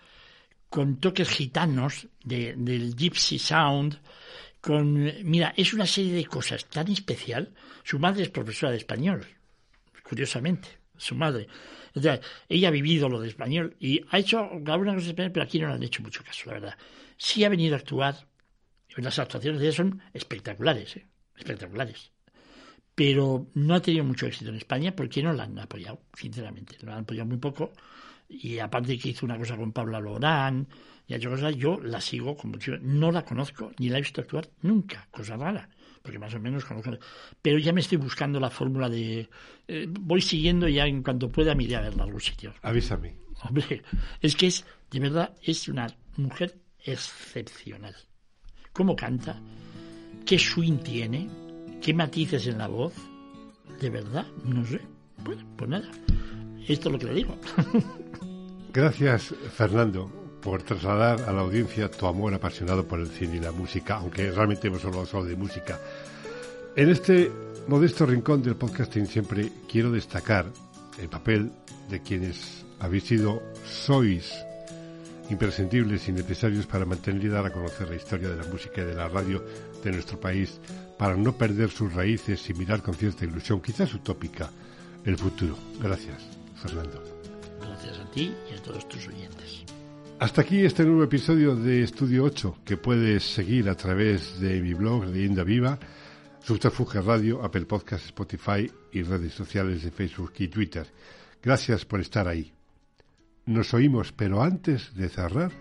[0.69, 3.99] con toques gitanos del gypsy sound,
[4.59, 4.93] con
[5.23, 7.53] mira, es una serie de cosas tan especial.
[7.83, 9.25] Su madre es profesora de español,
[10.03, 10.67] curiosamente,
[10.97, 11.47] su madre.
[12.49, 15.67] ella ha vivido lo de español y ha hecho algunas cosas español, pero aquí no
[15.67, 16.77] le han hecho mucho caso, la verdad.
[17.17, 18.15] Sí ha venido a actuar,
[18.97, 21.05] las actuaciones de ella son espectaculares, ¿eh?
[21.35, 22.11] espectaculares
[22.95, 26.77] pero no ha tenido mucho éxito en España porque no la han apoyado, sinceramente.
[26.81, 27.73] La han apoyado muy poco.
[28.27, 30.67] Y aparte que hizo una cosa con Pablo Lorán
[31.05, 34.49] y ha hecho yo la sigo como no la conozco ni la he visto actuar
[34.61, 35.69] nunca, cosa rara,
[36.05, 36.91] porque más o menos conozco.
[37.41, 39.27] Pero ya me estoy buscando la fórmula de.
[39.67, 42.53] Eh, voy siguiendo ya en cuanto pueda mi idea a verla a algún sitio.
[42.61, 43.15] Avísame.
[43.41, 43.81] Hombre,
[44.21, 45.87] es que es, de verdad, es una
[46.17, 47.95] mujer excepcional.
[48.71, 49.41] ¿Cómo canta?
[50.25, 51.27] ¿Qué swing tiene?
[51.81, 52.93] ¿Qué matices en la voz?
[53.81, 54.79] De verdad, no sé.
[55.23, 55.89] Bueno, pues nada.
[56.67, 57.37] Esto es lo que le digo.
[58.73, 60.11] Gracias, Fernando,
[60.45, 64.29] por trasladar a la audiencia tu amor apasionado por el cine y la música, aunque
[64.29, 65.79] realmente hemos hablado solo de música.
[66.75, 67.31] En este
[67.67, 70.45] modesto rincón del podcasting siempre quiero destacar
[70.99, 71.51] el papel
[71.89, 74.31] de quienes habéis sido, sois
[75.31, 78.85] imprescindibles y necesarios para mantener y dar a conocer la historia de la música y
[78.85, 79.43] de la radio
[79.83, 80.59] de nuestro país
[80.99, 84.51] para no perder sus raíces y mirar con cierta ilusión, quizás utópica,
[85.05, 85.57] el futuro.
[85.81, 86.21] Gracias,
[86.61, 87.03] Fernando.
[87.59, 89.65] Gracias a ti y a todos tus oyentes.
[90.19, 94.73] Hasta aquí este nuevo episodio de Estudio 8 que puedes seguir a través de mi
[94.73, 95.77] blog Leyenda Viva,
[96.39, 100.87] Subterfuge Radio, Apple Podcast, Spotify y redes sociales de Facebook y Twitter.
[101.41, 102.51] Gracias por estar ahí.
[103.45, 105.51] Nos oímos, pero antes de cerrar,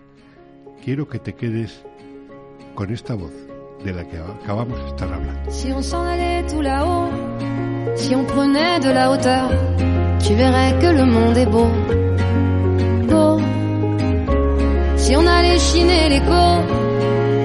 [0.83, 1.83] quiero que te quedes
[2.73, 3.45] con esta voz.
[3.83, 5.51] de la que acabamos de estar hablando.
[5.51, 7.09] Si on s'en allait tout là-haut,
[7.95, 9.49] si on prenait de la hauteur,
[10.19, 12.04] tu verrais que le monde est beau, beau.
[15.05, 16.45] Si on allait chiner l'écho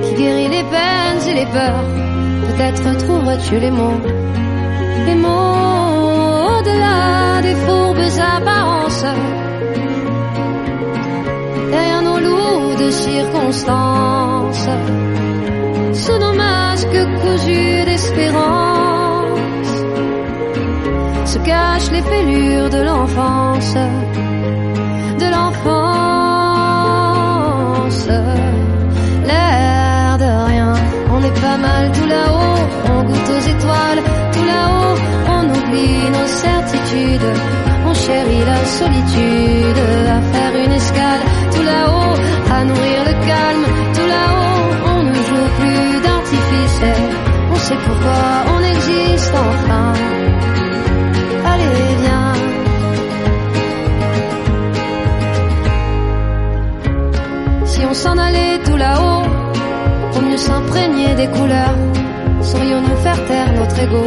[0.03, 1.85] qui guérit les peines et les peurs,
[2.47, 4.01] peut-être trouverais-tu les mots,
[5.07, 9.05] les mots au-delà des fourbes apparences.
[11.71, 14.69] Derrière nos lourdes circonstances
[15.93, 19.39] sous nos masques cousus d'espérance
[21.27, 23.75] se cachent les fêlures de l'enfance,
[25.23, 26.00] de l'enfance.
[31.61, 31.93] Mal.
[31.93, 32.61] Tout là-haut,
[32.93, 34.03] on goûte aux étoiles,
[34.35, 34.97] tout là-haut,
[35.37, 37.31] on oublie nos certitudes,
[37.89, 39.81] on chérit la solitude,
[40.17, 41.23] à faire une escale,
[41.55, 42.15] tout là-haut,
[42.57, 44.41] à nourrir le calme, tout là-haut
[47.53, 48.23] on sait pourquoi
[48.55, 49.93] on existe enfin.
[51.45, 52.33] Allez, viens.
[57.65, 59.10] Si on s'en allait tout là-haut,
[60.47, 61.79] s'imprégner des couleurs,
[62.41, 64.05] saurions-nous faire taire notre ego.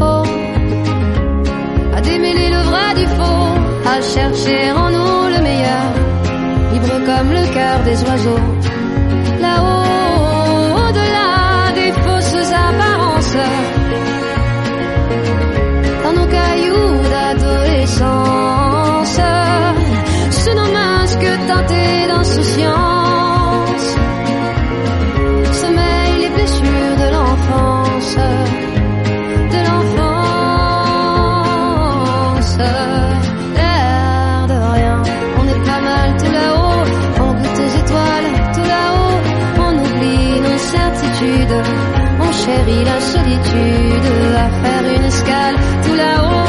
[0.00, 0.22] Oh,
[1.96, 3.52] à démêler le vrai du faux,
[3.92, 5.86] à chercher en nous le meilleur,
[6.72, 8.44] libre comme le cœur des oiseaux.
[9.44, 9.99] Là-haut,
[42.66, 44.06] la solitude,
[44.36, 45.56] à faire une escale.
[45.84, 46.48] Tout là-haut,